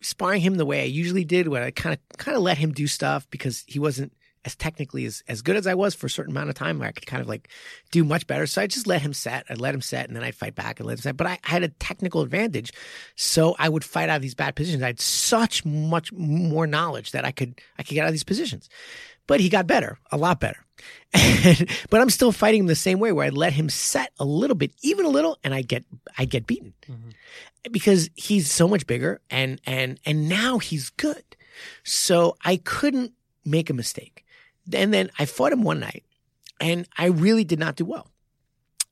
sparring 0.00 0.40
him 0.40 0.54
the 0.54 0.66
way 0.66 0.80
I 0.80 0.86
usually 0.86 1.24
did, 1.24 1.46
where 1.46 1.62
I 1.62 1.72
kind 1.72 1.92
of 1.92 2.18
kind 2.18 2.38
of 2.38 2.42
let 2.42 2.56
him 2.56 2.72
do 2.72 2.86
stuff 2.86 3.28
because 3.30 3.64
he 3.66 3.78
wasn't 3.78 4.14
as 4.44 4.56
technically 4.56 5.04
as, 5.04 5.22
as 5.28 5.42
good 5.42 5.56
as 5.56 5.66
I 5.66 5.74
was 5.74 5.94
for 5.94 6.06
a 6.06 6.10
certain 6.10 6.32
amount 6.32 6.50
of 6.50 6.56
time 6.56 6.78
where 6.78 6.88
I 6.88 6.92
could 6.92 7.06
kind 7.06 7.20
of 7.20 7.28
like 7.28 7.48
do 7.90 8.04
much 8.04 8.26
better. 8.26 8.46
So 8.46 8.60
I 8.60 8.66
just 8.66 8.86
let 8.86 9.02
him 9.02 9.12
set. 9.12 9.46
I'd 9.48 9.60
let 9.60 9.74
him 9.74 9.80
set 9.80 10.08
and 10.08 10.16
then 10.16 10.24
I'd 10.24 10.34
fight 10.34 10.54
back 10.54 10.80
and 10.80 10.86
let 10.86 10.94
him 10.94 11.02
set. 11.02 11.16
But 11.16 11.26
I, 11.28 11.38
I 11.44 11.50
had 11.50 11.62
a 11.62 11.68
technical 11.68 12.22
advantage. 12.22 12.72
So 13.14 13.54
I 13.58 13.68
would 13.68 13.84
fight 13.84 14.08
out 14.08 14.16
of 14.16 14.22
these 14.22 14.34
bad 14.34 14.56
positions. 14.56 14.82
I 14.82 14.88
had 14.88 15.00
such 15.00 15.64
much 15.64 16.12
more 16.12 16.66
knowledge 16.66 17.12
that 17.12 17.24
I 17.24 17.30
could 17.30 17.60
I 17.78 17.82
could 17.82 17.94
get 17.94 18.02
out 18.02 18.08
of 18.08 18.14
these 18.14 18.24
positions. 18.24 18.68
But 19.28 19.40
he 19.40 19.48
got 19.48 19.68
better, 19.68 19.98
a 20.10 20.16
lot 20.16 20.40
better. 20.40 20.64
but 21.90 22.00
I'm 22.00 22.10
still 22.10 22.32
fighting 22.32 22.60
him 22.60 22.66
the 22.66 22.74
same 22.74 22.98
way 22.98 23.12
where 23.12 23.26
I 23.26 23.28
let 23.28 23.52
him 23.52 23.68
set 23.68 24.10
a 24.18 24.24
little 24.24 24.56
bit, 24.56 24.72
even 24.82 25.06
a 25.06 25.10
little, 25.10 25.38
and 25.44 25.54
I 25.54 25.62
get 25.62 25.84
I 26.18 26.24
get 26.24 26.46
beaten. 26.46 26.74
Mm-hmm. 26.90 27.10
Because 27.70 28.10
he's 28.14 28.50
so 28.50 28.66
much 28.66 28.88
bigger 28.88 29.20
and 29.30 29.60
and 29.64 30.00
and 30.04 30.28
now 30.28 30.58
he's 30.58 30.90
good. 30.90 31.22
So 31.84 32.36
I 32.44 32.56
couldn't 32.56 33.12
make 33.44 33.70
a 33.70 33.74
mistake. 33.74 34.24
And 34.72 34.92
then 34.92 35.10
I 35.18 35.24
fought 35.24 35.52
him 35.52 35.62
one 35.62 35.80
night 35.80 36.04
and 36.60 36.86
I 36.96 37.06
really 37.06 37.44
did 37.44 37.58
not 37.58 37.76
do 37.76 37.84
well. 37.84 38.08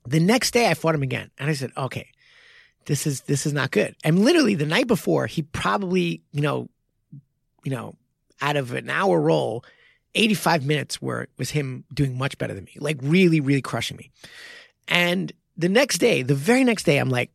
The 0.06 0.20
next 0.20 0.52
day 0.52 0.68
I 0.68 0.74
fought 0.74 0.94
him 0.94 1.02
again 1.02 1.30
and 1.38 1.50
I 1.50 1.54
said, 1.54 1.72
okay, 1.76 2.08
this 2.86 3.06
is, 3.06 3.22
this 3.22 3.46
is 3.46 3.52
not 3.52 3.70
good. 3.70 3.94
And 4.02 4.24
literally 4.24 4.54
the 4.54 4.66
night 4.66 4.86
before 4.86 5.26
he 5.26 5.42
probably, 5.42 6.22
you 6.32 6.40
know, 6.40 6.68
you 7.64 7.70
know, 7.70 7.94
out 8.40 8.56
of 8.56 8.72
an 8.72 8.88
hour 8.88 9.20
roll, 9.20 9.64
85 10.14 10.64
minutes 10.64 11.00
were, 11.00 11.28
was 11.36 11.50
him 11.50 11.84
doing 11.92 12.16
much 12.18 12.38
better 12.38 12.54
than 12.54 12.64
me, 12.64 12.72
like 12.78 12.96
really, 13.02 13.40
really 13.40 13.62
crushing 13.62 13.96
me. 13.96 14.10
And 14.88 15.32
the 15.56 15.68
next 15.68 15.98
day, 15.98 16.22
the 16.22 16.34
very 16.34 16.64
next 16.64 16.84
day, 16.84 16.98
I'm 16.98 17.10
like, 17.10 17.30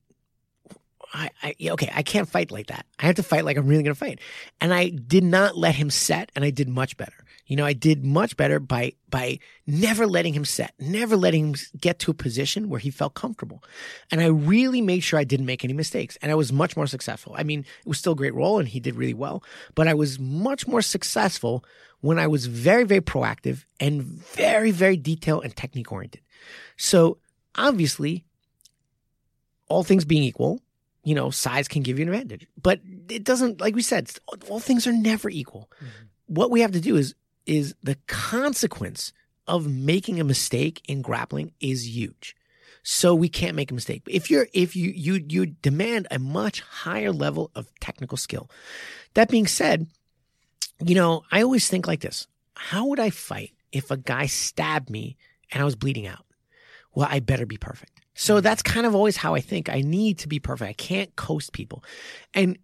I, 1.13 1.29
I 1.41 1.55
okay, 1.71 1.89
I 1.93 2.03
can't 2.03 2.27
fight 2.27 2.51
like 2.51 2.67
that. 2.67 2.85
I 2.99 3.05
have 3.05 3.15
to 3.15 3.23
fight 3.23 3.45
like 3.45 3.55
I'm 3.55 3.67
really 3.67 3.83
gonna 3.83 3.95
fight. 3.95 4.19
And 4.59 4.73
I 4.73 4.89
did 4.89 5.23
not 5.23 5.55
let 5.55 5.75
him 5.75 5.89
set, 5.89 6.31
and 6.35 6.43
I 6.43 6.49
did 6.49 6.67
much 6.67 6.97
better. 6.97 7.25
You 7.47 7.55
know, 7.55 7.65
I 7.65 7.73
did 7.73 8.03
much 8.03 8.37
better 8.37 8.59
by 8.59 8.93
by 9.09 9.39
never 9.67 10.07
letting 10.07 10.33
him 10.33 10.45
set, 10.45 10.73
never 10.79 11.15
letting 11.15 11.49
him 11.49 11.55
get 11.79 11.99
to 11.99 12.11
a 12.11 12.13
position 12.13 12.69
where 12.69 12.79
he 12.79 12.89
felt 12.89 13.13
comfortable. 13.13 13.63
And 14.11 14.19
I 14.19 14.27
really 14.27 14.81
made 14.81 15.01
sure 15.01 15.19
I 15.19 15.23
didn't 15.25 15.45
make 15.45 15.63
any 15.63 15.73
mistakes. 15.73 16.17
And 16.21 16.31
I 16.31 16.35
was 16.35 16.51
much 16.51 16.75
more 16.75 16.87
successful. 16.87 17.35
I 17.37 17.43
mean, 17.43 17.59
it 17.59 17.87
was 17.87 17.99
still 17.99 18.13
a 18.13 18.15
great 18.15 18.33
roll 18.33 18.59
and 18.59 18.67
he 18.67 18.79
did 18.79 18.95
really 18.95 19.13
well, 19.13 19.43
but 19.75 19.87
I 19.87 19.93
was 19.93 20.19
much 20.19 20.67
more 20.67 20.81
successful 20.81 21.63
when 22.01 22.19
I 22.19 22.27
was 22.27 22.47
very, 22.47 22.83
very 22.83 23.01
proactive 23.01 23.65
and 23.79 24.01
very, 24.01 24.71
very 24.71 24.97
detail 24.97 25.41
and 25.41 25.55
technique 25.55 25.91
oriented. 25.91 26.21
So 26.77 27.19
obviously, 27.55 28.25
all 29.67 29.83
things 29.83 30.05
being 30.05 30.23
equal, 30.23 30.61
you 31.03 31.15
know, 31.15 31.29
size 31.29 31.67
can 31.67 31.83
give 31.83 31.99
you 31.99 32.03
an 32.03 32.13
advantage, 32.13 32.47
but 32.61 32.79
it 33.09 33.23
doesn't, 33.23 33.61
like 33.61 33.75
we 33.75 33.81
said, 33.81 34.11
all 34.49 34.59
things 34.59 34.87
are 34.87 34.93
never 34.93 35.29
equal. 35.29 35.69
Mm-hmm. 35.77 36.05
What 36.27 36.51
we 36.51 36.61
have 36.61 36.71
to 36.71 36.81
do 36.81 36.95
is, 36.95 37.13
is 37.45 37.75
the 37.83 37.97
consequence 38.07 39.13
of 39.47 39.67
making 39.67 40.19
a 40.19 40.23
mistake 40.23 40.81
in 40.87 41.01
grappling 41.01 41.51
is 41.59 41.95
huge. 41.95 42.35
So 42.83 43.15
we 43.15 43.29
can't 43.29 43.55
make 43.55 43.71
a 43.71 43.73
mistake. 43.73 44.03
If 44.07 44.29
you're 44.29 44.47
if 44.53 44.75
you 44.75 44.91
you 44.91 45.25
you 45.27 45.47
demand 45.47 46.07
a 46.11 46.19
much 46.19 46.61
higher 46.61 47.11
level 47.11 47.49
of 47.55 47.67
technical 47.79 48.17
skill. 48.17 48.49
That 49.15 49.29
being 49.29 49.47
said, 49.47 49.87
you 50.85 50.93
know, 50.93 51.23
I 51.31 51.41
always 51.41 51.67
think 51.67 51.87
like 51.87 52.01
this. 52.01 52.27
How 52.55 52.85
would 52.85 52.99
I 52.99 53.09
fight 53.09 53.53
if 53.71 53.89
a 53.89 53.97
guy 53.97 54.27
stabbed 54.27 54.89
me 54.89 55.17
and 55.51 55.61
I 55.61 55.65
was 55.65 55.75
bleeding 55.75 56.05
out? 56.05 56.25
Well, 56.93 57.07
I 57.09 57.19
better 57.19 57.45
be 57.45 57.57
perfect. 57.57 58.01
So 58.13 58.37
mm. 58.37 58.43
that's 58.43 58.61
kind 58.61 58.85
of 58.85 58.93
always 58.95 59.17
how 59.17 59.33
I 59.35 59.41
think. 59.41 59.69
I 59.69 59.81
need 59.81 60.19
to 60.19 60.27
be 60.27 60.39
perfect. 60.39 60.69
I 60.69 60.73
can't 60.73 61.15
coast 61.15 61.53
people. 61.53 61.83
And 62.33 62.57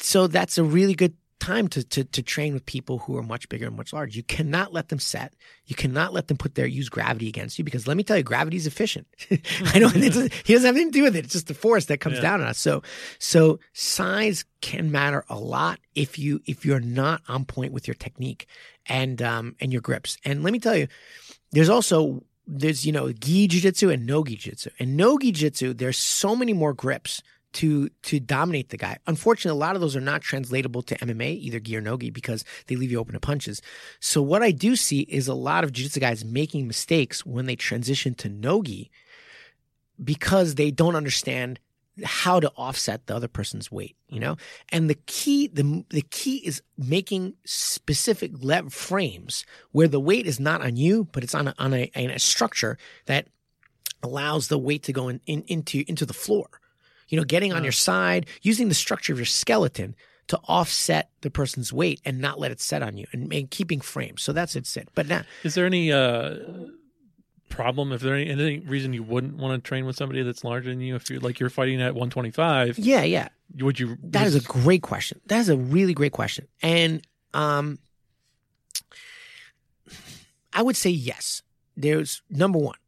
so 0.00 0.26
that's 0.26 0.58
a 0.58 0.64
really 0.64 0.94
good 0.94 1.14
time 1.42 1.66
to, 1.66 1.82
to, 1.82 2.04
to 2.04 2.22
train 2.22 2.54
with 2.54 2.64
people 2.64 2.98
who 2.98 3.16
are 3.16 3.22
much 3.22 3.48
bigger 3.48 3.66
and 3.66 3.76
much 3.76 3.92
larger. 3.92 4.16
You 4.16 4.22
cannot 4.22 4.72
let 4.72 4.90
them 4.90 5.00
set. 5.00 5.34
You 5.66 5.74
cannot 5.74 6.12
let 6.12 6.28
them 6.28 6.36
put 6.36 6.54
their 6.54 6.66
use 6.66 6.88
gravity 6.88 7.28
against 7.28 7.58
you 7.58 7.64
because 7.64 7.88
let 7.88 7.96
me 7.96 8.04
tell 8.04 8.16
you, 8.16 8.22
gravity 8.22 8.56
is 8.56 8.68
efficient. 8.68 9.08
I 9.64 9.80
know 9.80 9.88
he 9.88 10.08
doesn't 10.08 10.30
have 10.48 10.64
anything 10.64 10.92
to 10.92 10.98
do 10.98 11.02
with 11.02 11.16
it. 11.16 11.24
It's 11.24 11.32
just 11.32 11.48
the 11.48 11.54
force 11.54 11.86
that 11.86 11.98
comes 11.98 12.16
yeah. 12.16 12.22
down 12.22 12.42
on 12.42 12.46
us. 12.46 12.58
So, 12.58 12.84
so 13.18 13.58
size 13.72 14.44
can 14.60 14.92
matter 14.92 15.24
a 15.28 15.36
lot 15.36 15.80
if 15.96 16.16
you, 16.16 16.40
if 16.46 16.64
you're 16.64 16.78
not 16.78 17.22
on 17.26 17.44
point 17.44 17.72
with 17.72 17.88
your 17.88 17.96
technique 17.96 18.46
and, 18.86 19.20
um, 19.20 19.56
and 19.60 19.72
your 19.72 19.82
grips. 19.82 20.18
And 20.24 20.44
let 20.44 20.52
me 20.52 20.60
tell 20.60 20.76
you, 20.76 20.86
there's 21.50 21.68
also, 21.68 22.22
there's, 22.46 22.86
you 22.86 22.92
know, 22.92 23.12
gi 23.12 23.48
jiu-jitsu 23.48 23.90
and 23.90 24.06
no 24.06 24.22
gi 24.22 24.36
jiu-jitsu. 24.36 24.70
And 24.78 24.96
no 24.96 25.18
gi 25.18 25.32
jiu-jitsu, 25.32 25.74
there's 25.74 25.98
so 25.98 26.36
many 26.36 26.52
more 26.52 26.72
grips 26.72 27.20
to 27.52 27.88
to 28.02 28.20
dominate 28.20 28.70
the 28.70 28.76
guy. 28.76 28.98
Unfortunately, 29.06 29.56
a 29.56 29.60
lot 29.60 29.74
of 29.74 29.80
those 29.80 29.96
are 29.96 30.00
not 30.00 30.22
translatable 30.22 30.82
to 30.82 30.96
MMA, 30.98 31.38
either 31.38 31.60
gi 31.60 31.76
or 31.76 31.80
no 31.80 31.96
gi, 31.96 32.10
because 32.10 32.44
they 32.66 32.76
leave 32.76 32.90
you 32.90 32.98
open 32.98 33.14
to 33.14 33.20
punches. 33.20 33.60
So 34.00 34.22
what 34.22 34.42
I 34.42 34.50
do 34.50 34.76
see 34.76 35.00
is 35.00 35.28
a 35.28 35.34
lot 35.34 35.64
of 35.64 35.72
jiu-jitsu 35.72 36.00
guys 36.00 36.24
making 36.24 36.66
mistakes 36.66 37.26
when 37.26 37.46
they 37.46 37.56
transition 37.56 38.14
to 38.16 38.28
no 38.28 38.62
gi 38.62 38.90
because 40.02 40.54
they 40.54 40.70
don't 40.70 40.96
understand 40.96 41.60
how 42.04 42.40
to 42.40 42.50
offset 42.56 43.06
the 43.06 43.14
other 43.14 43.28
person's 43.28 43.70
weight, 43.70 43.96
you 44.08 44.18
know? 44.18 44.36
And 44.70 44.88
the 44.88 44.94
key, 44.94 45.48
the, 45.48 45.84
the 45.90 46.02
key 46.02 46.36
is 46.36 46.62
making 46.78 47.34
specific 47.44 48.32
le- 48.34 48.70
frames 48.70 49.44
where 49.72 49.88
the 49.88 50.00
weight 50.00 50.26
is 50.26 50.40
not 50.40 50.62
on 50.62 50.76
you, 50.76 51.08
but 51.12 51.22
it's 51.22 51.34
on 51.34 51.48
a, 51.48 51.54
on 51.58 51.74
a, 51.74 51.90
a 51.94 52.18
structure 52.18 52.78
that 53.06 53.28
allows 54.02 54.48
the 54.48 54.58
weight 54.58 54.84
to 54.84 54.92
go 54.92 55.08
in, 55.08 55.20
in, 55.26 55.42
into, 55.48 55.84
into 55.86 56.06
the 56.06 56.14
floor 56.14 56.48
you 57.12 57.18
know, 57.18 57.24
getting 57.24 57.52
on 57.52 57.62
your 57.62 57.72
side, 57.72 58.24
using 58.40 58.70
the 58.70 58.74
structure 58.74 59.12
of 59.12 59.18
your 59.18 59.26
skeleton 59.26 59.94
to 60.28 60.38
offset 60.48 61.10
the 61.20 61.30
person's 61.30 61.70
weight 61.70 62.00
and 62.06 62.18
not 62.18 62.40
let 62.40 62.50
it 62.50 62.58
set 62.58 62.82
on 62.82 62.96
you 62.96 63.06
and, 63.12 63.30
and 63.34 63.50
keeping 63.50 63.82
frame. 63.82 64.16
So 64.16 64.32
that's 64.32 64.56
it's 64.56 64.74
it. 64.78 64.88
But 64.94 65.08
now, 65.08 65.22
is 65.44 65.54
there 65.54 65.66
any 65.66 65.92
uh, 65.92 66.36
problem? 67.50 67.92
If 67.92 68.00
there 68.00 68.14
any, 68.14 68.30
any 68.30 68.60
reason 68.60 68.94
you 68.94 69.02
wouldn't 69.02 69.36
want 69.36 69.62
to 69.62 69.68
train 69.68 69.84
with 69.84 69.94
somebody 69.94 70.22
that's 70.22 70.42
larger 70.42 70.70
than 70.70 70.80
you, 70.80 70.96
if 70.96 71.10
you're 71.10 71.20
like 71.20 71.38
you're 71.38 71.50
fighting 71.50 71.82
at 71.82 71.92
125, 71.94 72.78
yeah, 72.78 73.02
yeah, 73.02 73.28
would 73.58 73.78
you? 73.78 73.98
That 74.04 74.26
is 74.26 74.34
a 74.34 74.40
great 74.40 74.82
question. 74.82 75.20
That 75.26 75.40
is 75.40 75.50
a 75.50 75.56
really 75.56 75.92
great 75.92 76.12
question, 76.12 76.48
and 76.62 77.06
um, 77.34 77.78
I 80.54 80.62
would 80.62 80.76
say 80.76 80.88
yes. 80.88 81.42
There's 81.76 82.22
number 82.30 82.58
one, 82.58 82.78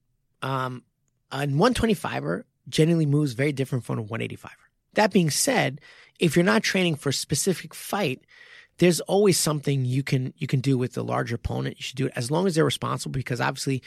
um, 0.41 0.83
on 1.31 1.51
125er, 1.51 2.45
generally 2.69 3.07
moves 3.07 3.33
very 3.33 3.53
different 3.53 3.85
from 3.85 3.99
a 3.99 4.05
185er. 4.05 4.51
That 4.95 5.13
being 5.13 5.31
said, 5.31 5.81
if 6.19 6.37
you're 6.37 6.45
not 6.45 6.63
training 6.63 6.97
for 6.97 7.09
a 7.09 7.13
specific 7.13 7.75
fight, 7.75 8.25
there's 8.79 9.01
always 9.01 9.39
something 9.39 9.85
you 9.85 10.03
can 10.03 10.35
you 10.37 10.47
can 10.47 10.61
do 10.61 10.77
with 10.77 10.95
the 10.95 11.05
larger 11.05 11.37
opponent. 11.37 11.77
You 11.79 11.83
should 11.83 11.97
do 11.97 12.07
it 12.07 12.13
as 12.17 12.31
long 12.31 12.47
as 12.47 12.55
they're 12.55 12.65
responsible 12.65 13.13
because 13.13 13.41
obviously, 13.41 13.83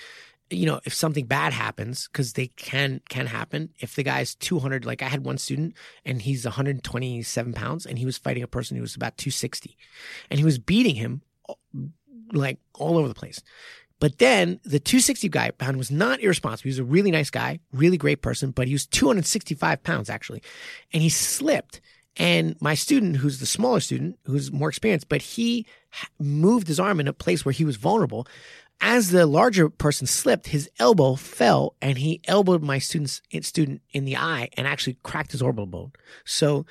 you 0.50 0.65
know, 0.65 0.79
if 0.86 0.93
something 0.93 1.25
bad 1.25 1.53
happens, 1.53 2.07
because 2.07 2.34
they 2.34 2.48
can 2.48 3.01
can 3.10 3.27
happen. 3.27 3.69
If 3.79 3.96
the 3.96 4.03
guy's 4.03 4.36
200, 4.36 4.86
like 4.86 5.01
I 5.01 5.07
had 5.07 5.25
one 5.25 5.38
student 5.38 5.75
and 6.05 6.22
he's 6.22 6.46
127 6.46 7.53
pounds 7.53 7.86
and 7.86 8.00
he 8.00 8.05
was 8.05 8.17
fighting 8.17 8.43
a 8.43 8.48
person 8.48 8.77
who 8.77 8.81
was 8.81 8.96
about 8.96 9.17
260, 9.17 9.77
and 10.29 10.39
he 10.39 10.46
was 10.46 10.60
beating 10.60 10.96
him 10.96 11.22
like 12.31 12.60
all 12.75 12.98
over 12.98 13.07
the 13.07 13.13
place. 13.13 13.41
But 14.00 14.20
then 14.20 14.60
the 14.63 14.80
260 14.80 15.27
guy 15.30 15.51
pound 15.51 15.77
was 15.77 15.89
not 15.89 16.22
irresponsible. 16.22 16.63
He 16.63 16.70
was 16.70 16.80
a 16.80 16.84
really 16.84 17.12
nice 17.12 17.30
guy, 17.30 17.60
really 17.72 17.98
great 17.98 18.22
person, 18.22 18.51
but 18.51 18.68
he 18.68 18.74
was 18.74 18.86
265 18.86 19.82
pounds 19.84 20.10
actually. 20.10 20.44
And 20.94 21.01
he 21.01 21.10
slipped. 21.10 21.82
And 22.16 22.56
my 22.60 22.74
student, 22.74 23.18
who's 23.18 23.39
the 23.39 23.46
smaller 23.46 23.80
student, 23.80 24.18
who's 24.25 24.51
more 24.51 24.70
experienced, 24.70 25.10
but 25.10 25.22
he 25.22 25.66
moved 26.20 26.68
his 26.68 26.80
arm 26.80 27.00
in 27.00 27.08
a 27.08 27.13
place 27.13 27.46
where 27.46 27.54
he 27.54 27.66
was 27.66 27.75
vulnerable. 27.75 28.27
As 28.82 29.10
the 29.10 29.25
larger 29.25 29.70
person 29.70 30.06
slipped, 30.06 30.48
his 30.48 30.70
elbow 30.80 31.16
fell 31.16 31.75
and 31.82 31.98
he 31.98 32.22
elbowed 32.25 32.62
my 32.62 32.77
student's 32.77 33.22
student 33.42 33.82
in 33.92 34.06
the 34.06 34.18
eye 34.18 34.50
and 34.54 34.68
actually 34.68 34.98
cracked 35.01 35.32
his 35.32 35.42
orbital 35.42 35.66
bone. 35.66 35.92
So 36.25 36.66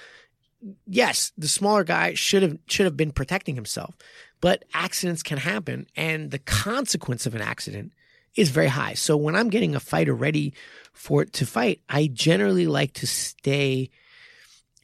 yes, 0.87 1.33
the 1.37 1.49
smaller 1.49 1.85
guy 1.85 2.15
should 2.15 2.43
have 2.43 2.59
should 2.67 2.87
have 2.87 2.97
been 2.97 3.13
protecting 3.13 3.55
himself, 3.55 3.95
but 4.41 4.65
accidents 4.75 5.23
can 5.23 5.39
happen, 5.39 5.87
and 5.97 6.31
the 6.31 6.39
consequence 6.39 7.27
of 7.27 7.35
an 7.35 7.43
accident 7.43 7.93
is 8.37 8.51
very 8.51 8.69
high. 8.69 8.95
So 8.95 9.17
when 9.17 9.35
I'm 9.35 9.49
getting 9.49 9.75
a 9.75 9.81
fighter 9.81 10.15
ready 10.15 10.53
for 10.93 11.25
to 11.25 11.47
fight, 11.47 11.81
I 11.89 12.09
generally 12.09 12.67
like 12.67 12.93
to 12.95 13.07
stay 13.07 13.91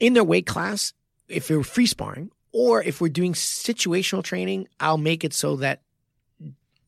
in 0.00 0.14
their 0.14 0.25
weight 0.25 0.47
class 0.47 0.94
if 1.28 1.50
we're 1.50 1.62
free 1.62 1.87
sparring, 1.87 2.30
or 2.52 2.82
if 2.82 3.00
we're 3.00 3.09
doing 3.09 3.32
situational 3.32 4.23
training, 4.23 4.68
I'll 4.80 4.99
make 4.99 5.25
it 5.25 5.32
so 5.32 5.56
that 5.56 5.82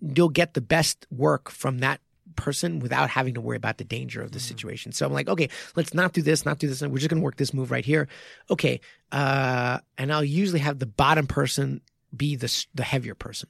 you'll 0.01 0.29
get 0.29 0.55
the 0.55 0.61
best 0.61 1.07
work 1.11 1.51
from 1.51 1.79
that 1.79 2.01
person 2.37 2.81
without 2.81 3.09
having 3.11 3.35
to 3.35 3.41
worry 3.41 3.57
about 3.57 3.79
the 3.79 3.85
danger 3.85 4.21
of 4.21 4.33
the 4.33 4.39
mm-hmm. 4.39 4.49
situation. 4.49 4.93
So 4.93 5.07
I'm 5.07 5.13
like, 5.13 5.29
okay, 5.29 5.49
let's 5.77 5.95
not 5.95 6.13
do 6.13 6.21
this, 6.21 6.45
not 6.45 6.59
do 6.59 6.67
this. 6.67 6.83
We're 6.83 6.99
just 6.99 7.09
going 7.09 7.21
to 7.21 7.25
work 7.25 7.37
this 7.37 7.55
move 7.55 7.71
right 7.71 7.85
here. 7.85 8.09
Okay. 8.51 8.81
Uh, 9.13 9.79
and 9.97 10.13
I'll 10.13 10.25
usually 10.25 10.61
have 10.61 10.79
the 10.79 10.87
bottom 10.87 11.27
person 11.27 11.81
be 12.15 12.37
the, 12.37 12.67
the 12.75 12.83
heavier 12.83 13.15
person, 13.15 13.49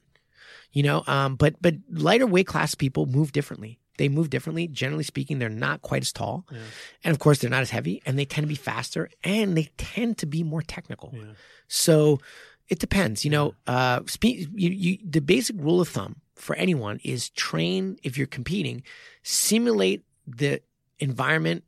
you 0.71 0.83
know? 0.83 1.03
Um, 1.07 1.35
but, 1.35 1.55
but 1.61 1.75
lighter 1.89 2.27
weight 2.27 2.47
class 2.47 2.75
people 2.75 3.05
move 3.05 3.31
differently. 3.31 3.79
They 3.97 4.09
move 4.09 4.29
differently. 4.29 4.67
Generally 4.67 5.05
speaking, 5.05 5.39
they're 5.39 5.49
not 5.49 5.81
quite 5.81 6.01
as 6.01 6.11
tall. 6.11 6.45
Yeah. 6.51 6.57
And 7.03 7.11
of 7.13 7.19
course, 7.19 7.39
they're 7.39 7.49
not 7.49 7.61
as 7.61 7.69
heavy 7.69 8.01
and 8.05 8.19
they 8.19 8.25
tend 8.25 8.43
to 8.43 8.49
be 8.49 8.55
faster 8.55 9.09
and 9.23 9.55
they 9.55 9.69
tend 9.77 10.17
to 10.17 10.25
be 10.25 10.43
more 10.43 10.61
technical. 10.61 11.13
Yeah. 11.13 11.23
So 11.67 12.19
it 12.67 12.79
depends, 12.79 13.23
you 13.23 13.31
know, 13.31 13.53
uh, 13.67 14.01
spe- 14.07 14.25
you, 14.25 14.49
you, 14.69 14.97
the 15.07 15.21
basic 15.21 15.55
rule 15.59 15.79
of 15.79 15.87
thumb 15.87 16.17
for 16.35 16.55
anyone 16.55 16.99
is 17.03 17.29
train 17.29 17.97
if 18.03 18.17
you're 18.17 18.27
competing, 18.27 18.83
simulate 19.23 20.03
the 20.27 20.61
environment 20.99 21.63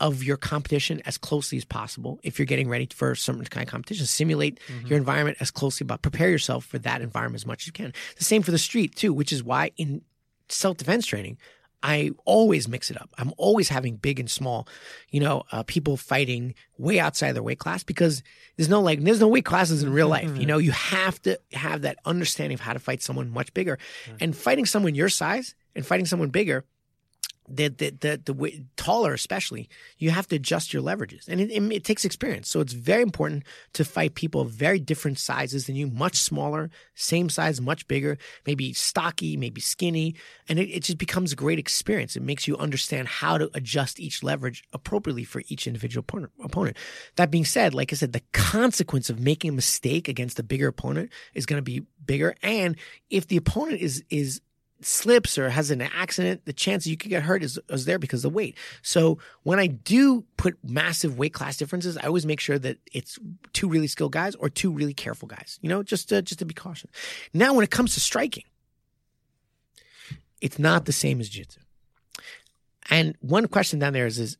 of 0.00 0.22
your 0.22 0.36
competition 0.36 1.02
as 1.06 1.18
closely 1.18 1.58
as 1.58 1.64
possible. 1.64 2.20
If 2.22 2.38
you're 2.38 2.46
getting 2.46 2.68
ready 2.68 2.88
for 2.92 3.14
some 3.14 3.42
kind 3.44 3.66
of 3.66 3.70
competition, 3.70 4.06
simulate 4.06 4.60
mm-hmm. 4.68 4.86
your 4.86 4.98
environment 4.98 5.38
as 5.40 5.50
closely, 5.50 5.84
but 5.84 6.02
prepare 6.02 6.30
yourself 6.30 6.64
for 6.64 6.78
that 6.78 7.02
environment 7.02 7.40
as 7.40 7.46
much 7.46 7.62
as 7.62 7.66
you 7.66 7.72
can. 7.72 7.92
The 8.16 8.24
same 8.24 8.42
for 8.42 8.50
the 8.50 8.58
street 8.58 8.94
too, 8.94 9.12
which 9.12 9.32
is 9.32 9.42
why 9.42 9.72
in 9.76 10.02
self 10.48 10.76
defense 10.76 11.06
training, 11.06 11.38
I 11.82 12.10
always 12.24 12.68
mix 12.68 12.90
it 12.90 13.00
up. 13.00 13.10
I'm 13.18 13.32
always 13.36 13.68
having 13.68 13.96
big 13.96 14.18
and 14.18 14.30
small, 14.30 14.66
you 15.10 15.20
know, 15.20 15.44
uh, 15.52 15.62
people 15.62 15.96
fighting 15.96 16.54
way 16.76 16.98
outside 16.98 17.32
their 17.32 17.42
weight 17.42 17.60
class 17.60 17.84
because 17.84 18.22
there's 18.56 18.68
no 18.68 18.80
like, 18.80 19.00
there's 19.02 19.20
no 19.20 19.28
weight 19.28 19.44
classes 19.44 19.82
in 19.82 19.92
real 19.92 20.08
life. 20.08 20.36
You 20.36 20.46
know, 20.46 20.58
you 20.58 20.72
have 20.72 21.22
to 21.22 21.38
have 21.52 21.82
that 21.82 21.98
understanding 22.04 22.54
of 22.54 22.60
how 22.60 22.72
to 22.72 22.80
fight 22.80 23.02
someone 23.02 23.30
much 23.30 23.54
bigger 23.54 23.78
and 24.20 24.36
fighting 24.36 24.66
someone 24.66 24.96
your 24.96 25.08
size 25.08 25.54
and 25.76 25.86
fighting 25.86 26.06
someone 26.06 26.30
bigger 26.30 26.64
the 27.48 27.68
the 27.68 27.90
the, 27.90 28.20
the 28.24 28.32
way, 28.32 28.64
taller 28.76 29.12
especially 29.12 29.68
you 29.98 30.10
have 30.10 30.26
to 30.28 30.36
adjust 30.36 30.72
your 30.72 30.82
leverages. 30.82 31.28
And 31.28 31.40
it, 31.40 31.50
it, 31.50 31.62
it, 31.72 31.84
takes 31.84 32.04
experience. 32.04 32.48
So 32.48 32.60
it's 32.60 32.72
very 32.72 33.02
important 33.02 33.44
to 33.74 33.84
fight 33.84 34.14
people 34.14 34.40
of 34.42 34.50
very 34.50 34.78
different 34.78 35.18
sizes 35.18 35.66
than 35.66 35.76
you 35.76 35.86
much 35.86 36.16
smaller 36.16 36.70
same 36.94 37.28
size 37.28 37.60
much 37.60 37.86
bigger 37.88 38.18
maybe 38.46 38.72
stocky 38.72 39.36
maybe 39.36 39.60
skinny. 39.60 40.14
And 40.48 40.58
it, 40.58 40.68
it 40.68 40.82
just 40.82 40.98
becomes 40.98 41.32
a 41.32 41.36
great 41.36 41.58
experience. 41.58 42.16
It 42.16 42.22
makes 42.22 42.46
you 42.46 42.56
understand 42.56 43.08
how 43.08 43.38
to 43.38 43.50
adjust 43.54 44.00
each 44.00 44.22
leverage 44.22 44.64
appropriately 44.72 45.24
for 45.24 45.42
each 45.48 45.66
individual 45.66 46.00
opponent 46.00 46.32
opponent. 46.42 46.76
That 47.16 47.30
being 47.30 47.44
said 47.44 47.74
like 47.74 47.92
i 47.92 47.96
said 47.96 48.12
the 48.12 48.22
consequence 48.32 49.10
of 49.10 49.20
making 49.20 49.50
a 49.50 49.54
mistake 49.54 50.08
against 50.08 50.38
a 50.38 50.42
bigger 50.42 50.68
opponent 50.68 51.10
is 51.34 51.46
going 51.46 51.58
to 51.58 51.62
be 51.62 51.86
bigger. 52.04 52.34
And 52.42 52.76
if 53.10 53.28
the 53.28 53.36
opponent 53.36 53.80
is 53.80 54.04
is 54.10 54.40
slips 54.80 55.36
or 55.38 55.50
has 55.50 55.70
an 55.70 55.82
accident, 55.82 56.44
the 56.44 56.52
chance 56.52 56.86
you 56.86 56.96
could 56.96 57.10
get 57.10 57.22
hurt 57.22 57.42
is, 57.42 57.58
is 57.68 57.84
there 57.84 57.98
because 57.98 58.24
of 58.24 58.32
the 58.32 58.36
weight. 58.36 58.56
So 58.82 59.18
when 59.42 59.58
I 59.58 59.66
do 59.66 60.24
put 60.36 60.56
massive 60.62 61.18
weight 61.18 61.34
class 61.34 61.56
differences, 61.56 61.96
I 61.98 62.06
always 62.06 62.24
make 62.24 62.40
sure 62.40 62.58
that 62.60 62.78
it's 62.92 63.18
two 63.52 63.68
really 63.68 63.88
skilled 63.88 64.12
guys 64.12 64.34
or 64.36 64.48
two 64.48 64.70
really 64.70 64.94
careful 64.94 65.26
guys, 65.26 65.58
you 65.62 65.68
know, 65.68 65.82
just 65.82 66.08
to, 66.10 66.22
just 66.22 66.38
to 66.38 66.44
be 66.44 66.54
cautious. 66.54 66.90
Now, 67.34 67.54
when 67.54 67.64
it 67.64 67.70
comes 67.70 67.94
to 67.94 68.00
striking, 68.00 68.44
it's 70.40 70.58
not 70.58 70.84
the 70.84 70.92
same 70.92 71.20
as 71.20 71.28
jiu-jitsu. 71.28 71.60
And 72.90 73.16
one 73.20 73.48
question 73.48 73.80
down 73.80 73.92
there 73.92 74.06
is, 74.06 74.18
is, 74.18 74.38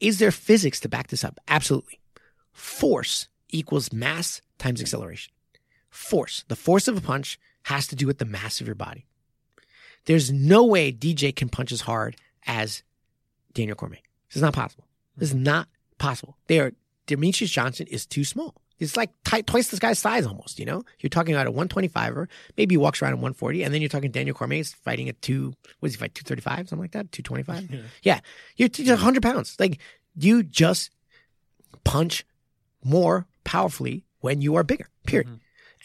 is 0.00 0.18
there 0.18 0.30
physics 0.30 0.80
to 0.80 0.88
back 0.88 1.08
this 1.08 1.24
up? 1.24 1.40
Absolutely. 1.48 1.98
Force 2.52 3.28
equals 3.48 3.92
mass 3.92 4.42
times 4.58 4.80
acceleration. 4.80 5.32
Force, 5.88 6.44
the 6.48 6.56
force 6.56 6.86
of 6.86 6.96
a 6.96 7.00
punch 7.00 7.40
has 7.64 7.86
to 7.88 7.96
do 7.96 8.06
with 8.06 8.18
the 8.18 8.24
mass 8.24 8.60
of 8.60 8.66
your 8.66 8.76
body. 8.76 9.06
There's 10.08 10.32
no 10.32 10.64
way 10.64 10.90
DJ 10.90 11.36
can 11.36 11.50
punch 11.50 11.70
as 11.70 11.82
hard 11.82 12.16
as 12.46 12.82
Daniel 13.52 13.76
Cormier. 13.76 14.00
This 14.30 14.36
is 14.36 14.42
not 14.42 14.54
possible. 14.54 14.84
This 15.18 15.28
is 15.28 15.34
mm-hmm. 15.34 15.44
not 15.44 15.68
possible. 15.98 16.38
They 16.46 16.60
are 16.60 16.72
Demetrious 17.06 17.50
Johnson 17.50 17.86
is 17.88 18.06
too 18.06 18.24
small. 18.24 18.54
It's 18.78 18.96
like 18.96 19.10
t- 19.24 19.42
twice 19.42 19.68
this 19.68 19.78
guy's 19.78 19.98
size 19.98 20.24
almost, 20.24 20.58
you 20.58 20.64
know? 20.64 20.82
You're 21.00 21.10
talking 21.10 21.34
about 21.34 21.46
a 21.46 21.52
125er, 21.52 22.26
maybe 22.56 22.72
he 22.72 22.76
walks 22.78 23.02
around 23.02 23.12
at 23.12 23.18
140, 23.18 23.62
and 23.62 23.74
then 23.74 23.82
you're 23.82 23.90
talking 23.90 24.10
Daniel 24.10 24.34
Cormier 24.34 24.60
is 24.60 24.72
fighting 24.72 25.10
at 25.10 25.20
two, 25.20 25.52
what 25.80 25.88
does 25.88 25.96
he 25.96 25.98
fight, 25.98 26.14
235, 26.14 26.70
something 26.70 26.78
like 26.78 26.92
that? 26.92 27.12
225? 27.12 27.70
Yeah. 27.70 27.80
Yeah. 28.02 28.20
You're, 28.56 28.70
you're 28.76 28.96
100 28.96 29.22
pounds. 29.22 29.56
Like, 29.60 29.78
you 30.16 30.42
just 30.42 30.90
punch 31.84 32.24
more 32.82 33.26
powerfully 33.44 34.06
when 34.20 34.40
you 34.40 34.54
are 34.54 34.64
bigger, 34.64 34.88
period. 35.04 35.26
Mm-hmm. 35.26 35.36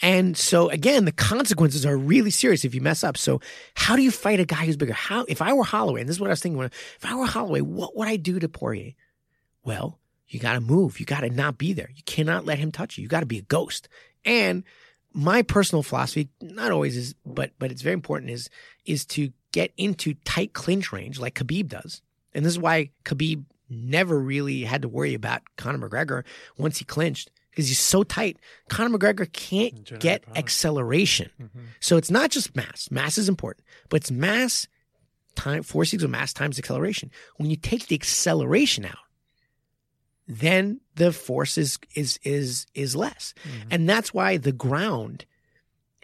And 0.01 0.35
so 0.35 0.69
again, 0.69 1.05
the 1.05 1.11
consequences 1.11 1.85
are 1.85 1.97
really 1.97 2.31
serious 2.31 2.65
if 2.65 2.73
you 2.75 2.81
mess 2.81 3.03
up. 3.03 3.17
So 3.17 3.41
how 3.75 3.95
do 3.95 4.01
you 4.01 4.11
fight 4.11 4.39
a 4.39 4.45
guy 4.45 4.65
who's 4.65 4.77
bigger? 4.77 4.93
How, 4.93 5.25
if 5.27 5.41
I 5.41 5.53
were 5.53 5.63
Holloway, 5.63 6.01
and 6.01 6.09
this 6.09 6.17
is 6.17 6.19
what 6.19 6.29
I 6.29 6.33
was 6.33 6.41
thinking, 6.41 6.61
if 6.61 7.05
I 7.05 7.15
were 7.15 7.25
Holloway, 7.25 7.61
what 7.61 7.95
would 7.95 8.07
I 8.07 8.17
do 8.17 8.39
to 8.39 8.49
Poirier? 8.49 8.93
Well, 9.63 9.99
you 10.27 10.39
got 10.39 10.53
to 10.53 10.61
move. 10.61 10.99
You 10.99 11.05
got 11.05 11.21
to 11.21 11.29
not 11.29 11.57
be 11.57 11.73
there. 11.73 11.89
You 11.95 12.03
cannot 12.05 12.45
let 12.45 12.59
him 12.59 12.71
touch 12.71 12.97
you. 12.97 13.03
You 13.03 13.07
got 13.07 13.21
to 13.21 13.25
be 13.25 13.37
a 13.37 13.43
ghost. 13.43 13.87
And 14.25 14.63
my 15.13 15.43
personal 15.43 15.83
philosophy, 15.83 16.29
not 16.41 16.71
always 16.71 16.97
is, 16.97 17.15
but 17.25 17.51
but 17.59 17.71
it's 17.71 17.81
very 17.81 17.93
important 17.93 18.31
is 18.31 18.49
is 18.85 19.05
to 19.05 19.31
get 19.51 19.71
into 19.77 20.15
tight 20.25 20.53
clinch 20.53 20.91
range 20.91 21.19
like 21.19 21.35
Khabib 21.35 21.67
does. 21.67 22.01
And 22.33 22.43
this 22.43 22.53
is 22.53 22.59
why 22.59 22.89
Khabib 23.05 23.45
never 23.69 24.19
really 24.19 24.63
had 24.63 24.81
to 24.81 24.87
worry 24.87 25.13
about 25.13 25.41
Conor 25.55 25.87
McGregor 25.87 26.23
once 26.57 26.79
he 26.79 26.85
clinched 26.85 27.29
because 27.53 27.67
he's 27.67 27.79
so 27.79 28.01
tight. 28.03 28.37
Conor 28.67 28.97
McGregor 28.97 29.31
can't 29.31 29.83
Generate 29.83 30.01
get 30.01 30.21
power. 30.23 30.37
acceleration. 30.37 31.29
Mm-hmm. 31.39 31.59
So 31.79 31.97
it's 31.97 32.09
not 32.09 32.31
just 32.31 32.55
mass. 32.55 32.89
Mass 32.89 33.17
is 33.19 33.29
important, 33.29 33.65
but 33.89 33.97
it's 33.97 34.11
mass 34.11 34.67
time 35.35 35.61
force 35.63 35.93
equals 35.93 36.09
mass 36.09 36.33
times 36.33 36.57
acceleration. 36.57 37.11
When 37.37 37.49
you 37.49 37.55
take 37.55 37.87
the 37.87 37.95
acceleration 37.95 38.85
out, 38.85 38.97
then 40.27 40.79
the 40.95 41.11
force 41.11 41.57
is 41.57 41.77
is 41.95 42.19
is 42.23 42.65
is 42.73 42.95
less, 42.95 43.33
mm-hmm. 43.43 43.67
and 43.71 43.87
that's 43.87 44.13
why 44.13 44.37
the 44.37 44.51
ground 44.51 45.25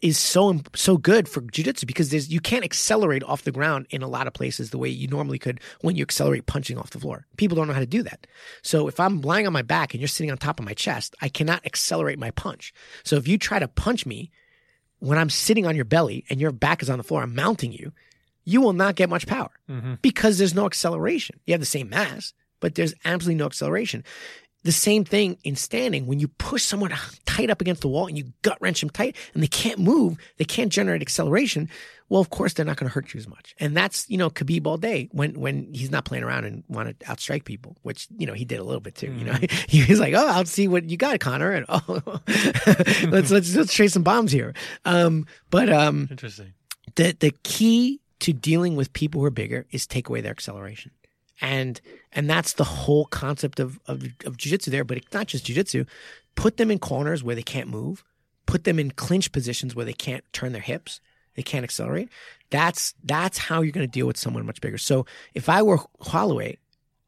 is 0.02 0.18
so 0.18 0.60
so 0.76 0.98
good 0.98 1.28
for 1.28 1.42
jiu-jitsu 1.42 1.86
because 1.86 2.10
there's 2.10 2.30
you 2.30 2.40
can't 2.40 2.64
accelerate 2.64 3.24
off 3.24 3.44
the 3.44 3.52
ground 3.52 3.88
in 3.90 4.02
a 4.02 4.08
lot 4.08 4.28
of 4.28 4.34
places 4.34 4.70
the 4.70 4.78
way 4.78 4.90
you 4.90 5.08
normally 5.08 5.40
could 5.40 5.60
when 5.82 5.96
you 5.96 6.04
accelerate 6.04 6.46
punching 6.46 6.78
off 6.78 6.92
the 6.92 7.00
floor. 7.00 7.26
People 7.38 7.56
don't 7.56 7.68
know 7.68 7.74
how 7.74 7.80
to 7.80 7.86
do 7.86 8.04
that. 8.04 8.28
So 8.62 8.88
if 8.88 9.00
I'm 9.00 9.22
lying 9.22 9.48
on 9.48 9.54
my 9.54 9.62
back 9.62 9.94
and 9.94 10.02
you're 10.02 10.08
sitting 10.08 10.32
on 10.32 10.38
top 10.38 10.60
of 10.60 10.66
my 10.66 10.74
chest, 10.74 11.16
I 11.22 11.30
cannot 11.30 11.66
accelerate 11.66 12.20
my 12.20 12.32
punch. 12.32 12.74
So 13.04 13.16
if 13.18 13.28
you 13.28 13.38
try 13.38 13.60
to 13.60 13.68
punch 13.68 14.06
me 14.06 14.32
when 15.00 15.18
I'm 15.18 15.30
sitting 15.30 15.66
on 15.66 15.76
your 15.76 15.86
belly 15.86 16.26
and 16.30 16.40
your 16.40 16.52
back 16.52 16.82
is 16.82 16.90
on 16.90 16.98
the 16.98 17.04
floor, 17.04 17.24
I'm 17.24 17.36
mounting 17.36 17.72
you, 17.72 17.94
you 18.44 18.62
will 18.62 18.74
not 18.74 18.96
get 18.96 19.10
much 19.10 19.28
power 19.28 19.52
mm-hmm. 19.70 19.96
because 20.02 20.38
there's 20.38 20.56
no 20.56 20.66
acceleration. 20.66 21.40
You 21.46 21.54
have 21.54 21.62
the 21.62 21.66
same 21.66 21.90
mass, 21.90 22.34
but 22.60 22.76
there's 22.76 22.94
absolutely 23.06 23.40
no 23.40 23.46
acceleration. 23.46 24.04
The 24.64 24.72
same 24.72 25.06
thing 25.06 25.38
in 25.44 25.56
standing 25.56 26.06
when 26.06 26.20
you 26.20 26.28
push 26.28 26.64
someone 26.64 26.94
tight 27.26 27.50
up 27.50 27.62
against 27.62 27.82
the 27.82 27.88
wall 27.88 28.08
and 28.08 28.18
you 28.18 28.34
gut 28.42 28.58
wrench 28.60 28.82
them 28.82 28.90
tight 28.90 29.16
and 29.34 29.42
they 29.42 29.48
can't 29.48 29.80
move, 29.80 30.18
they 30.38 30.46
can't 30.46 30.72
generate 30.72 31.02
acceleration. 31.02 31.70
Well, 32.10 32.20
of 32.20 32.30
course, 32.32 32.54
they're 32.54 32.66
not 32.66 32.78
going 32.78 32.90
to 32.90 32.94
hurt 32.94 33.14
you 33.14 33.20
as 33.20 33.28
much. 33.28 33.56
And 33.60 33.78
that's, 33.78 34.10
you 34.10 34.18
know, 34.18 34.30
Khabib 34.30 34.66
all 34.66 34.78
day 34.78 35.10
when, 35.12 35.40
when 35.40 35.74
he's 35.74 35.92
not 35.92 36.06
playing 36.06 36.24
around 36.24 36.46
and 36.46 36.64
want 36.68 37.00
to 37.00 37.06
outstrike 37.06 37.46
people, 37.46 37.78
which, 37.84 38.08
you 38.18 38.26
know, 38.26 38.34
he 38.34 38.46
did 38.46 38.60
a 38.60 38.64
little 38.64 38.82
bit 38.82 38.96
too. 38.96 39.14
You 39.14 39.26
know, 39.26 39.34
he 39.68 39.86
was 39.86 40.00
like, 40.00 40.14
oh, 40.16 40.28
I'll 40.28 40.46
see 40.46 40.68
what 40.68 40.90
you 40.90 40.98
got, 40.98 41.20
Conor. 41.20 41.52
And 41.52 41.66
oh, 41.70 42.02
let's, 43.08 43.32
let's, 43.32 43.56
let's 43.56 43.74
trade 43.74 43.92
some 43.92 44.04
bombs 44.04 44.32
here. 44.32 44.54
Um, 44.86 45.26
but, 45.52 45.72
um, 45.72 46.08
Interesting. 46.10 46.54
the 46.96 47.16
the 47.20 47.32
key 47.44 48.02
to 48.20 48.34
dealing 48.34 48.76
with 48.76 48.92
people 48.94 49.22
who 49.22 49.28
are 49.28 49.32
bigger 49.32 49.66
is 49.72 49.88
take 49.88 50.10
away 50.10 50.22
their 50.22 50.32
acceleration. 50.32 50.92
And 51.42 51.80
and 52.12 52.30
that's 52.30 52.54
the 52.54 52.64
whole 52.64 53.06
concept 53.06 53.60
of 53.60 53.80
of, 53.88 54.04
of 54.26 54.38
jiu-jitsu 54.38 54.72
there, 54.72 54.84
but 54.84 54.98
it's 54.98 55.14
not 55.14 55.28
just 55.28 55.46
jiu-jitsu. 55.46 55.86
Put 56.36 56.58
them 56.58 56.72
in 56.72 56.80
corners 56.80 57.24
where 57.24 57.36
they 57.36 57.44
can't 57.44 57.70
move, 57.70 58.04
put 58.46 58.64
them 58.64 58.80
in 58.80 58.92
clinch 58.92 59.32
positions 59.32 59.76
where 59.76 59.86
they 59.86 59.94
can't 59.94 60.24
turn 60.34 60.52
their 60.54 60.62
hips, 60.62 61.02
they 61.36 61.44
can't 61.44 61.64
accelerate. 61.64 62.10
That's 62.50 62.94
that's 63.04 63.38
how 63.38 63.62
you're 63.62 63.72
going 63.72 63.88
to 63.88 63.92
deal 63.92 64.08
with 64.08 64.18
someone 64.18 64.46
much 64.46 64.62
bigger. 64.62 64.78
So 64.78 65.06
if 65.34 65.50
I 65.50 65.62
were 65.62 65.80
Holloway, 66.02 66.58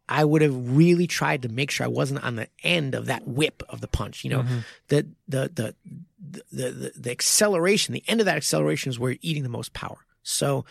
I 0.07 0.25
would 0.25 0.41
have 0.41 0.75
really 0.75 1.07
tried 1.07 1.41
to 1.43 1.49
make 1.49 1.71
sure 1.71 1.85
I 1.85 1.89
wasn't 1.89 2.23
on 2.23 2.35
the 2.35 2.47
end 2.63 2.95
of 2.95 3.05
that 3.05 3.27
whip 3.27 3.63
of 3.69 3.79
the 3.79 3.87
punch. 3.87 4.23
You 4.23 4.31
know, 4.31 4.45
the, 4.89 5.07
the, 5.27 5.51
the 5.53 5.75
the 6.19 6.43
the 6.51 6.91
the 6.95 7.11
acceleration, 7.11 7.93
the 7.93 8.03
end 8.07 8.19
of 8.19 8.25
that 8.25 8.37
acceleration 8.37 8.89
is 8.89 8.99
where 8.99 9.11
you're 9.11 9.19
eating 9.21 9.43
the 9.43 9.49
most 9.49 9.73
power. 9.73 9.97
So, 10.23 10.65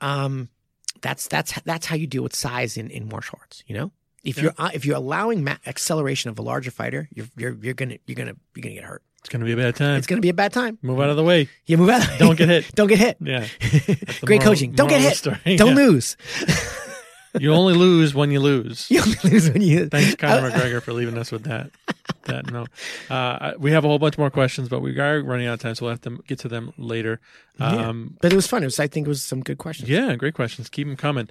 um, 0.00 0.48
that's 1.04 1.28
that's 1.28 1.60
that's 1.62 1.86
how 1.86 1.94
you 1.96 2.06
deal 2.08 2.22
with 2.22 2.34
size 2.34 2.76
in, 2.76 2.90
in 2.90 3.08
martial 3.08 3.38
arts. 3.40 3.62
You 3.68 3.76
know, 3.76 3.92
if 4.24 4.40
you're 4.42 4.54
uh, 4.58 4.70
if 4.74 4.84
you're 4.86 4.96
allowing 4.96 5.44
ma- 5.44 5.58
acceleration 5.66 6.30
of 6.30 6.38
a 6.38 6.42
larger 6.42 6.70
fighter, 6.72 7.08
you're 7.14 7.26
you're 7.36 7.54
you're 7.62 7.74
gonna 7.74 7.98
you're 8.06 8.16
gonna 8.16 8.34
you're 8.54 8.62
gonna 8.62 8.74
get 8.74 8.84
hurt. 8.84 9.02
It's 9.20 9.28
to 9.30 9.38
be 9.38 9.52
a 9.52 9.56
bad 9.56 9.76
time. 9.76 9.96
It's 9.98 10.06
gonna 10.06 10.20
be 10.20 10.28
a 10.30 10.34
bad 10.34 10.52
time. 10.52 10.78
Move 10.82 11.00
out 11.00 11.08
of 11.10 11.16
the 11.16 11.22
way. 11.22 11.48
You 11.66 11.78
move 11.78 11.88
out. 11.90 12.06
Don't 12.18 12.36
get 12.36 12.48
hit. 12.48 12.70
Don't 12.74 12.88
get 12.88 12.98
hit. 12.98 13.16
Yeah. 13.20 13.46
Great 14.24 14.40
moral- 14.40 14.52
coaching. 14.54 14.72
Don't 14.72 14.88
get 14.88 15.00
hit. 15.00 15.16
story. 15.16 15.38
Don't 15.56 15.68
Yeah. 15.76 15.86
lose. 15.86 16.16
You 17.38 17.52
only 17.52 17.74
lose 17.74 18.14
when 18.14 18.30
you 18.30 18.40
lose. 18.40 18.90
You 18.90 19.00
only 19.00 19.16
lose 19.24 19.50
when 19.50 19.60
you. 19.62 19.88
Thanks, 19.88 20.14
Conor 20.14 20.50
McGregor, 20.50 20.80
for 20.82 20.92
leaving 20.92 21.18
us 21.18 21.32
with 21.32 21.44
that. 21.44 21.70
That 22.24 22.50
note. 22.50 22.68
Uh, 23.10 23.52
we 23.58 23.72
have 23.72 23.84
a 23.84 23.88
whole 23.88 23.98
bunch 23.98 24.16
more 24.18 24.30
questions, 24.30 24.68
but 24.68 24.80
we 24.80 24.98
are 25.00 25.22
running 25.22 25.46
out 25.46 25.54
of 25.54 25.60
time, 25.60 25.74
so 25.74 25.84
we'll 25.86 25.92
have 25.92 26.00
to 26.02 26.22
get 26.26 26.38
to 26.40 26.48
them 26.48 26.72
later. 26.78 27.20
Yeah. 27.58 27.88
Um, 27.88 28.16
But 28.20 28.32
it 28.32 28.36
was 28.36 28.46
fun. 28.46 28.62
It 28.62 28.66
was. 28.66 28.78
I 28.80 28.86
think 28.86 29.06
it 29.06 29.08
was 29.10 29.22
some 29.22 29.42
good 29.42 29.58
questions. 29.58 29.88
yeah, 29.88 30.14
great 30.16 30.34
questions. 30.34 30.68
Keep 30.68 30.86
them 30.88 30.96
coming. 30.96 31.28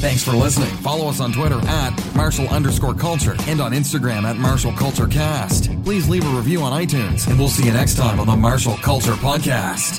Thanks 0.00 0.22
for 0.22 0.30
listening. 0.30 0.70
Follow 0.76 1.08
us 1.08 1.18
on 1.20 1.32
Twitter 1.32 1.58
at 1.66 2.14
Martial 2.14 2.46
underscore 2.50 2.94
culture 2.94 3.34
and 3.48 3.60
on 3.60 3.72
Instagram 3.72 4.22
at 4.22 4.36
Martial 4.36 4.72
Culture 4.72 5.08
Cast. 5.08 5.70
Please 5.82 6.08
leave 6.08 6.24
a 6.24 6.30
review 6.36 6.60
on 6.62 6.72
iTunes 6.72 7.26
and 7.28 7.36
we'll 7.36 7.48
see 7.48 7.64
you 7.66 7.72
next 7.72 7.96
time 7.96 8.20
on 8.20 8.28
the 8.28 8.36
Martial 8.36 8.76
Culture 8.76 9.14
Podcast. 9.14 9.98